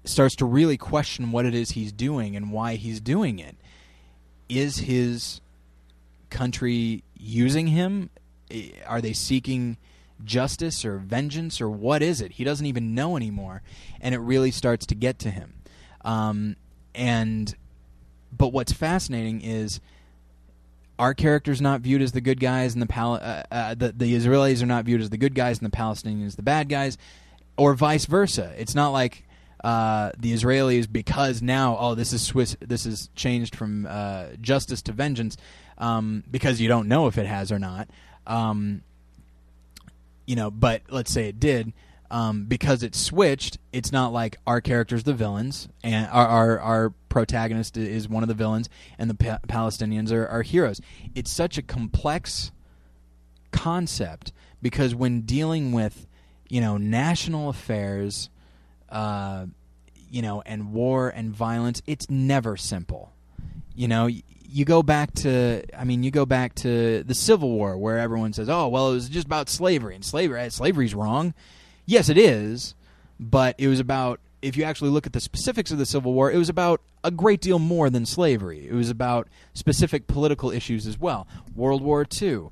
[0.09, 3.57] starts to really question what it is he's doing and why he's doing it.
[4.49, 5.41] Is his
[6.31, 8.11] country using him?
[8.87, 9.77] Are they seeking
[10.25, 12.33] justice or vengeance or what is it?
[12.33, 13.63] He doesn't even know anymore,
[14.01, 15.55] and it really starts to get to him.
[16.05, 16.57] Um,
[16.95, 17.55] and
[18.37, 19.81] but what's fascinating is
[20.99, 24.15] our characters not viewed as the good guys, and the, Pal- uh, uh, the the
[24.15, 26.97] Israelis are not viewed as the good guys, and the Palestinians the bad guys,
[27.57, 28.55] or vice versa.
[28.57, 29.26] It's not like
[29.67, 34.81] uh, the Israelis because now oh this is Swiss this is changed from uh, justice
[34.83, 35.37] to vengeance
[35.77, 37.91] um, because you don't know if it has or not.
[38.29, 38.83] Um,
[40.25, 41.73] you know, but let's say it did.
[42.13, 46.91] Um, because it's switched, it's not like our characters the villains and our our, our
[47.09, 48.69] protagonist is one of the villains
[49.01, 50.81] and the pa- Palestinians are, are heroes.
[51.17, 52.53] It's such a complex
[53.51, 56.07] concept because when dealing with
[56.49, 58.31] you know national affairs,
[58.89, 59.47] uh,
[60.11, 63.13] you know, and war and violence, it's never simple.
[63.75, 64.09] You know,
[64.49, 68.33] you go back to I mean you go back to the Civil War where everyone
[68.33, 71.35] says, "Oh, well, it was just about slavery." And slavery eh, slavery's wrong.
[71.85, 72.75] Yes, it is,
[73.21, 76.31] but it was about if you actually look at the specifics of the Civil War,
[76.31, 78.67] it was about a great deal more than slavery.
[78.69, 81.27] It was about specific political issues as well.
[81.55, 82.49] World War II,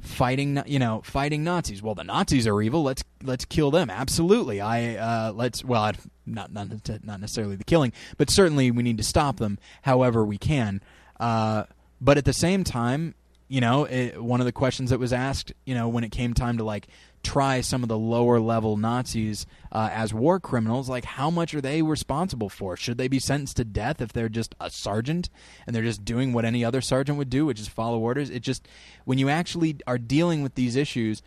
[0.00, 1.82] fighting, you know, fighting Nazis.
[1.82, 2.82] Well, the Nazis are evil.
[2.82, 3.90] Let's let's kill them.
[3.90, 4.60] Absolutely.
[4.60, 6.68] I uh, let's well, I'd, not not
[7.04, 10.80] not necessarily the killing, but certainly we need to stop them however we can.
[11.18, 11.64] Uh,
[12.00, 13.14] but at the same time,
[13.48, 16.34] you know, it, one of the questions that was asked, you know, when it came
[16.34, 16.86] time to like
[17.22, 21.60] try some of the lower level Nazis uh, as war criminals, like how much are
[21.60, 22.76] they responsible for?
[22.76, 25.28] Should they be sentenced to death if they're just a sergeant
[25.66, 28.30] and they're just doing what any other sergeant would do, which is follow orders?
[28.30, 28.66] It just
[29.04, 31.22] when you actually are dealing with these issues,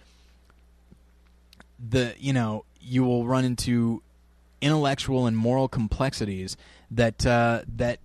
[1.80, 4.02] the you know you will run into
[4.62, 6.58] intellectual and moral complexities
[6.90, 8.00] that uh, that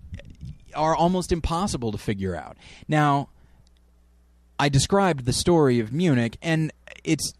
[0.74, 2.56] are almost impossible to figure out.
[2.86, 3.28] Now,
[4.58, 6.72] I described the story of Munich, and
[7.04, 7.32] it's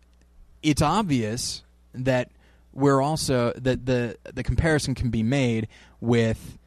[0.63, 1.63] it's obvious
[1.95, 2.31] that
[2.73, 5.69] we're also that the the comparison can be made
[6.01, 6.59] with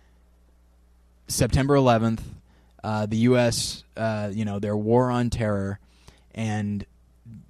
[1.27, 2.19] September 11th,
[2.83, 3.83] uh, the U.S.
[3.95, 5.79] Uh, you know their war on terror,
[6.33, 6.85] and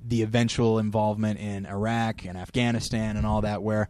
[0.06, 3.88] the eventual involvement in Iraq and Afghanistan and all that, where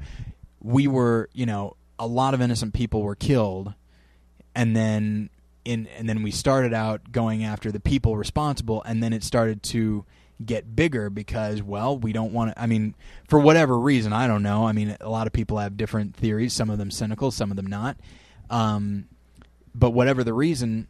[0.61, 3.73] we were you know a lot of innocent people were killed
[4.55, 5.29] and then
[5.65, 9.61] in and then we started out going after the people responsible and then it started
[9.61, 10.05] to
[10.41, 12.95] get bigger because well we don't want to i mean
[13.27, 16.53] for whatever reason i don't know i mean a lot of people have different theories
[16.53, 17.97] some of them cynical some of them not
[18.49, 19.07] um,
[19.73, 20.87] but whatever the reason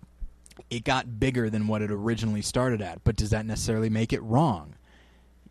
[0.70, 3.04] it got bigger than what it originally started at.
[3.04, 4.76] But does that necessarily make it wrong?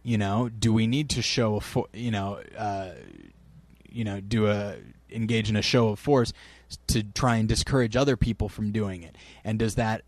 [0.03, 2.93] You know, do we need to show a fo- you know uh,
[3.89, 4.77] you know do a
[5.11, 6.33] engage in a show of force
[6.87, 9.17] to try and discourage other people from doing it?
[9.45, 10.05] And does that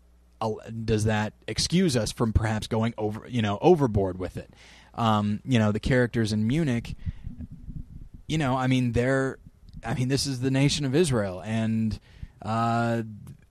[0.85, 4.53] does that excuse us from perhaps going over you know overboard with it?
[4.95, 6.95] Um, you know, the characters in Munich.
[8.27, 9.39] You know, I mean, they're.
[9.85, 11.99] I mean, this is the nation of Israel, and
[12.41, 13.03] uh,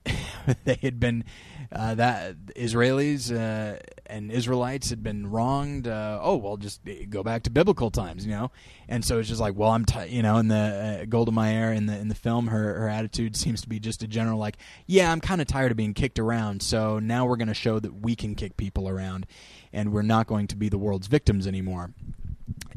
[0.65, 1.25] they had been
[1.71, 5.87] uh, that Israelis uh, and Israelites had been wronged.
[5.87, 8.51] Uh, oh well, just go back to biblical times, you know.
[8.87, 11.71] And so it's just like, well, I'm, t-, you know, in the uh, Golda Meir
[11.71, 14.57] in the in the film, her her attitude seems to be just a general like,
[14.85, 16.61] yeah, I'm kind of tired of being kicked around.
[16.61, 19.25] So now we're going to show that we can kick people around,
[19.71, 21.93] and we're not going to be the world's victims anymore.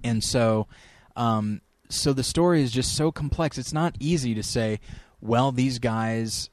[0.05, 0.69] And so,
[1.17, 3.59] um, so the story is just so complex.
[3.59, 4.81] It's not easy to say,
[5.21, 6.51] well, these guys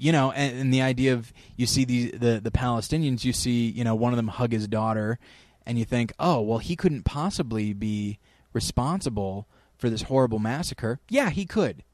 [0.00, 3.68] you know, and, and, the idea of you see the, the the Palestinians, you see,
[3.68, 5.18] you know, one of them hug his daughter,
[5.66, 8.18] and you think, oh, well, he couldn't possibly be
[8.54, 9.46] responsible
[9.76, 11.00] for this horrible massacre.
[11.10, 11.84] Yeah, he could.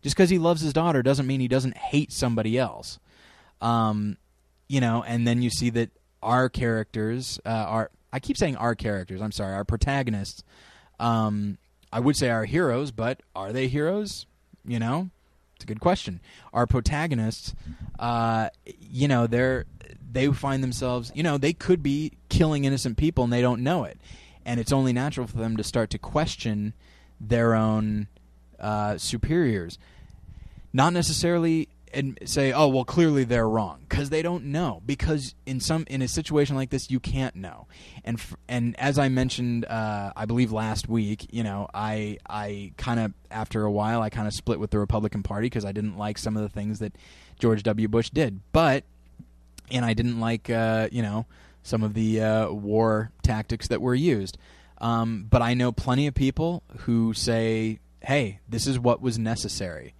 [0.00, 2.98] Just because he loves his daughter doesn't mean he doesn't hate somebody else.
[3.60, 4.16] Um,
[4.66, 5.90] you know, and then you see that
[6.22, 7.90] our characters uh, are.
[8.10, 9.20] I keep saying our characters.
[9.20, 10.42] I'm sorry, our protagonists.
[10.98, 11.58] Um,
[11.92, 14.24] I would say our heroes, but are they heroes?
[14.64, 15.10] You know,
[15.64, 16.20] a good question.
[16.52, 17.54] Our protagonists,
[17.98, 18.50] uh,
[18.80, 19.66] you know, they're
[20.12, 23.84] they find themselves, you know, they could be killing innocent people and they don't know
[23.84, 23.98] it,
[24.44, 26.72] and it's only natural for them to start to question
[27.20, 28.06] their own
[28.60, 29.78] uh, superiors.
[30.72, 34.82] Not necessarily and say, "Oh, well, clearly they're wrong," because they don't know.
[34.84, 37.66] Because in some in a situation like this, you can't know.
[38.04, 42.72] And f- and as I mentioned, uh, I believe last week, you know, I I
[42.76, 45.72] kind of after a while, I kind of split with the Republican Party because I
[45.72, 46.96] didn't like some of the things that
[47.38, 47.88] George W.
[47.88, 48.84] Bush did, but
[49.70, 51.26] and I didn't like uh, you know
[51.62, 54.38] some of the uh, war tactics that were used.
[54.78, 59.94] Um, but I know plenty of people who say, "Hey, this is what was necessary."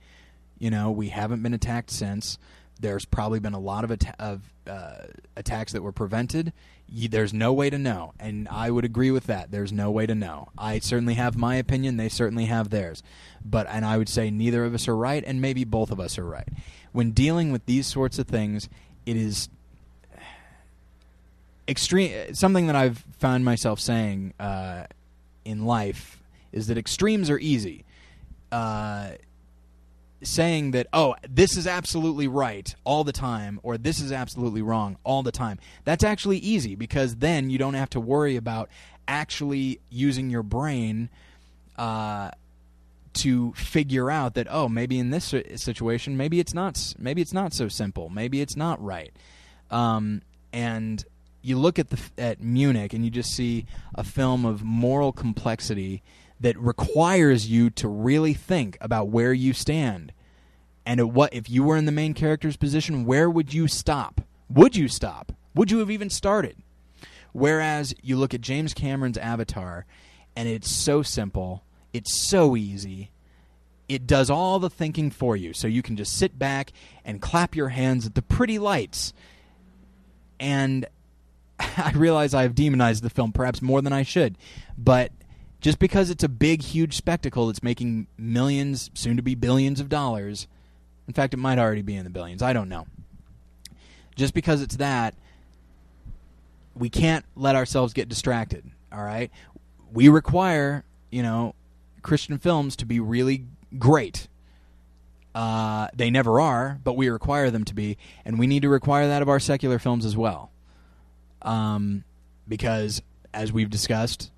[0.65, 2.39] You know, we haven't been attacked since.
[2.81, 6.55] There's probably been a lot of, of uh, attacks that were prevented.
[6.89, 9.51] there's no way to know, and I would agree with that.
[9.51, 10.49] There's no way to know.
[10.57, 11.99] I certainly have my opinion.
[11.99, 13.03] They certainly have theirs,
[13.45, 16.17] but and I would say neither of us are right, and maybe both of us
[16.17, 16.49] are right.
[16.93, 18.71] When dealing with these sorts of things,
[19.05, 19.51] it is
[21.69, 22.35] extreme.
[22.35, 24.85] Something that I've found myself saying uh,
[25.45, 27.85] in life is that extremes are easy.
[28.51, 29.11] Uh,
[30.25, 34.97] saying that oh this is absolutely right all the time or this is absolutely wrong
[35.05, 38.69] all the time that's actually easy because then you don't have to worry about
[39.07, 41.09] actually using your brain
[41.77, 42.31] uh,
[43.13, 47.53] to figure out that oh maybe in this situation maybe it's not maybe it's not
[47.53, 49.13] so simple maybe it's not right.
[49.71, 50.23] Um,
[50.53, 51.05] and
[51.43, 56.03] you look at the at Munich and you just see a film of moral complexity
[56.45, 60.13] that requires you to really think about where you stand.
[60.85, 64.21] And what if you were in the main character's position where would you stop?
[64.51, 65.33] Would you stop?
[65.55, 66.59] Would you have even started?
[67.33, 69.87] Whereas you look at James Cameron's Avatar
[70.37, 71.65] and it's so simple
[71.95, 73.11] it's so easy
[73.89, 75.55] it does all the thinking for you.
[75.55, 76.73] So you can just sit back
[77.07, 79.15] and clap your hands at the pretty lights.
[80.39, 80.87] And
[81.59, 84.37] I realize I have demonized the film perhaps more than I should
[84.77, 85.13] but
[85.65, 89.89] just because it's a big, huge spectacle that's making millions, soon to be billions of
[89.89, 90.47] dollars,
[91.09, 92.43] in fact, it might already be in the billions.
[92.43, 92.87] I don't know.
[94.15, 95.15] Just because it's that,
[96.75, 98.71] we can't let ourselves get distracted.
[98.93, 99.31] All right,
[99.91, 101.55] we require you know
[102.03, 103.47] Christian films to be really
[103.79, 104.29] great.
[105.35, 107.97] Uh, they never are, but we require them to be,
[108.27, 110.51] and we need to require that of our secular films as well.
[111.41, 112.05] Um,
[112.47, 113.01] because,
[113.33, 114.31] as we've discussed,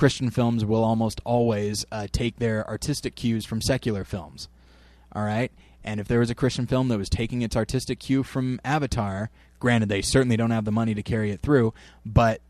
[0.00, 4.48] Christian films will almost always uh, take their artistic cues from secular films.
[5.12, 5.52] All right?
[5.84, 9.28] And if there was a Christian film that was taking its artistic cue from Avatar,
[9.58, 11.74] granted they certainly don't have the money to carry it through,
[12.06, 12.40] but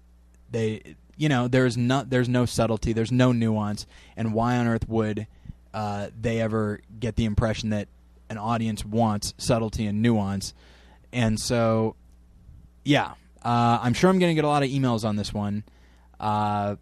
[0.49, 3.85] they you know, there's not there's no subtlety, there's no nuance,
[4.17, 5.27] and why on earth would
[5.75, 7.89] uh, they ever get the impression that
[8.29, 10.55] an audience wants subtlety and nuance?
[11.13, 11.97] And so,
[12.85, 15.65] yeah, uh, I'm sure I'm going to get a lot of emails on this one.
[16.21, 16.77] Uh,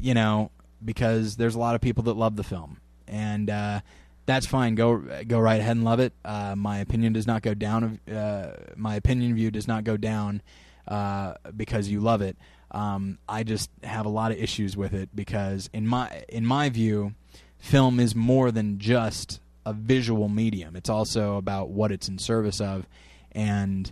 [0.00, 0.50] you know,
[0.84, 3.80] because there's a lot of people that love the film, and uh,
[4.26, 4.74] that's fine.
[4.74, 6.12] Go go right ahead and love it.
[6.24, 8.00] Uh, my opinion does not go down.
[8.10, 10.42] Uh, my opinion view does not go down
[10.88, 12.36] uh, because you love it.
[12.72, 16.68] Um, I just have a lot of issues with it because in my in my
[16.68, 17.14] view,
[17.58, 20.76] film is more than just a visual medium.
[20.76, 22.86] It's also about what it's in service of,
[23.32, 23.90] and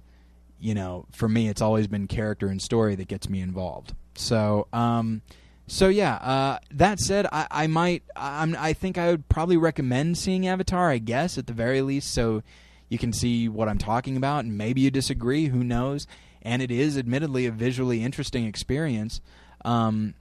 [0.61, 3.94] you know, for me, it's always been character and story that gets me involved.
[4.16, 5.22] So, um,
[5.67, 6.15] so yeah.
[6.17, 8.03] Uh, that said, I, I might.
[8.17, 10.91] I'm, I think I would probably recommend seeing Avatar.
[10.91, 12.43] I guess at the very least, so
[12.89, 15.47] you can see what I'm talking about, and maybe you disagree.
[15.47, 16.07] Who knows?
[16.43, 19.21] And it is admittedly a visually interesting experience.
[19.65, 20.15] Um,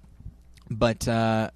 [0.69, 1.51] but uh,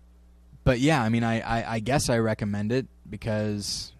[0.64, 3.94] but yeah, I mean, I, I, I guess I recommend it because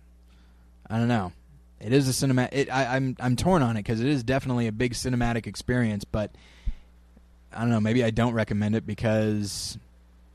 [0.90, 1.32] I don't know.
[1.80, 2.50] It is a cinematic.
[2.52, 6.04] It, I, I'm I'm torn on it because it is definitely a big cinematic experience,
[6.04, 6.32] but
[7.58, 7.80] I don't know.
[7.80, 9.78] Maybe I don't recommend it because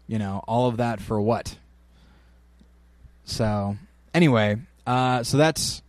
[0.09, 1.57] you know all of that for what.
[3.25, 3.77] So
[4.12, 4.57] anyway,
[4.87, 5.83] uh, so that's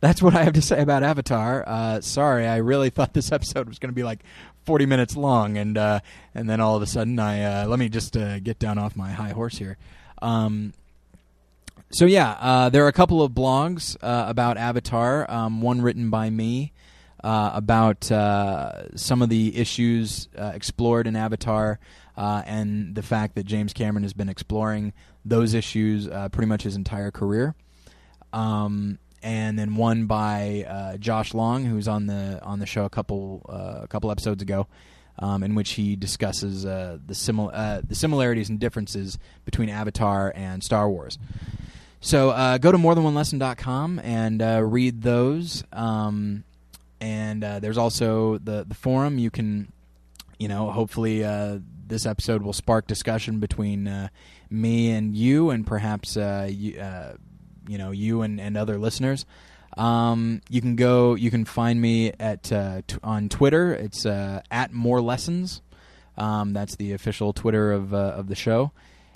[0.00, 1.64] that's what I have to say about Avatar.
[1.66, 4.20] Uh, sorry, I really thought this episode was going to be like
[4.66, 6.00] 40 minutes long, and uh,
[6.34, 8.96] and then all of a sudden, I uh, let me just uh, get down off
[8.96, 9.78] my high horse here.
[10.20, 10.74] Um,
[11.90, 15.30] so yeah, uh, there are a couple of blogs about Avatar.
[15.30, 16.72] Um, one written by me
[17.26, 21.80] uh, about uh, some of the issues uh, explored in Avatar,
[22.16, 24.92] uh, and the fact that James Cameron has been exploring
[25.24, 27.56] those issues pretty much his entire career.
[28.32, 33.44] Um, and then one by Josh Long, who's on the on the show a couple
[33.48, 34.68] a couple episodes ago.
[35.18, 37.50] Um, in which he discusses the simil-
[37.88, 41.18] the similarities and differences between Avatar and Star Wars.
[42.00, 45.64] So uh, go to morethanonelesson.com and uh, read those.
[45.72, 46.44] Um,
[47.06, 49.16] and uh, there's also the the forum.
[49.18, 49.72] You can,
[50.40, 54.08] you know, hopefully uh, this episode will spark discussion between uh,
[54.50, 56.82] me and you, and perhaps uh, you,
[57.68, 59.24] you know you and, and other listeners.
[59.76, 61.14] Um, you can go.
[61.14, 63.72] You can find me at t- on Twitter.
[63.72, 65.62] It's at More Lessons.
[66.18, 68.72] Um, that's the official Twitter of of the show.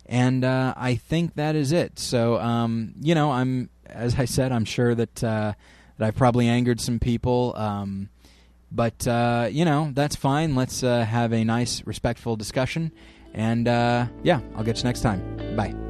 [0.07, 1.99] And uh, I think that is it.
[1.99, 5.55] So, um, you know, I'm as I said, I'm sure that uh,
[6.01, 7.55] that I've probably angered some people.
[7.57, 8.09] Um,
[8.73, 10.55] but uh, you know, that's fine.
[10.55, 12.91] Let's uh, have a nice, respectful discussion.
[13.35, 15.21] And uh, yeah, I'll get you next time.
[15.55, 15.90] Bye.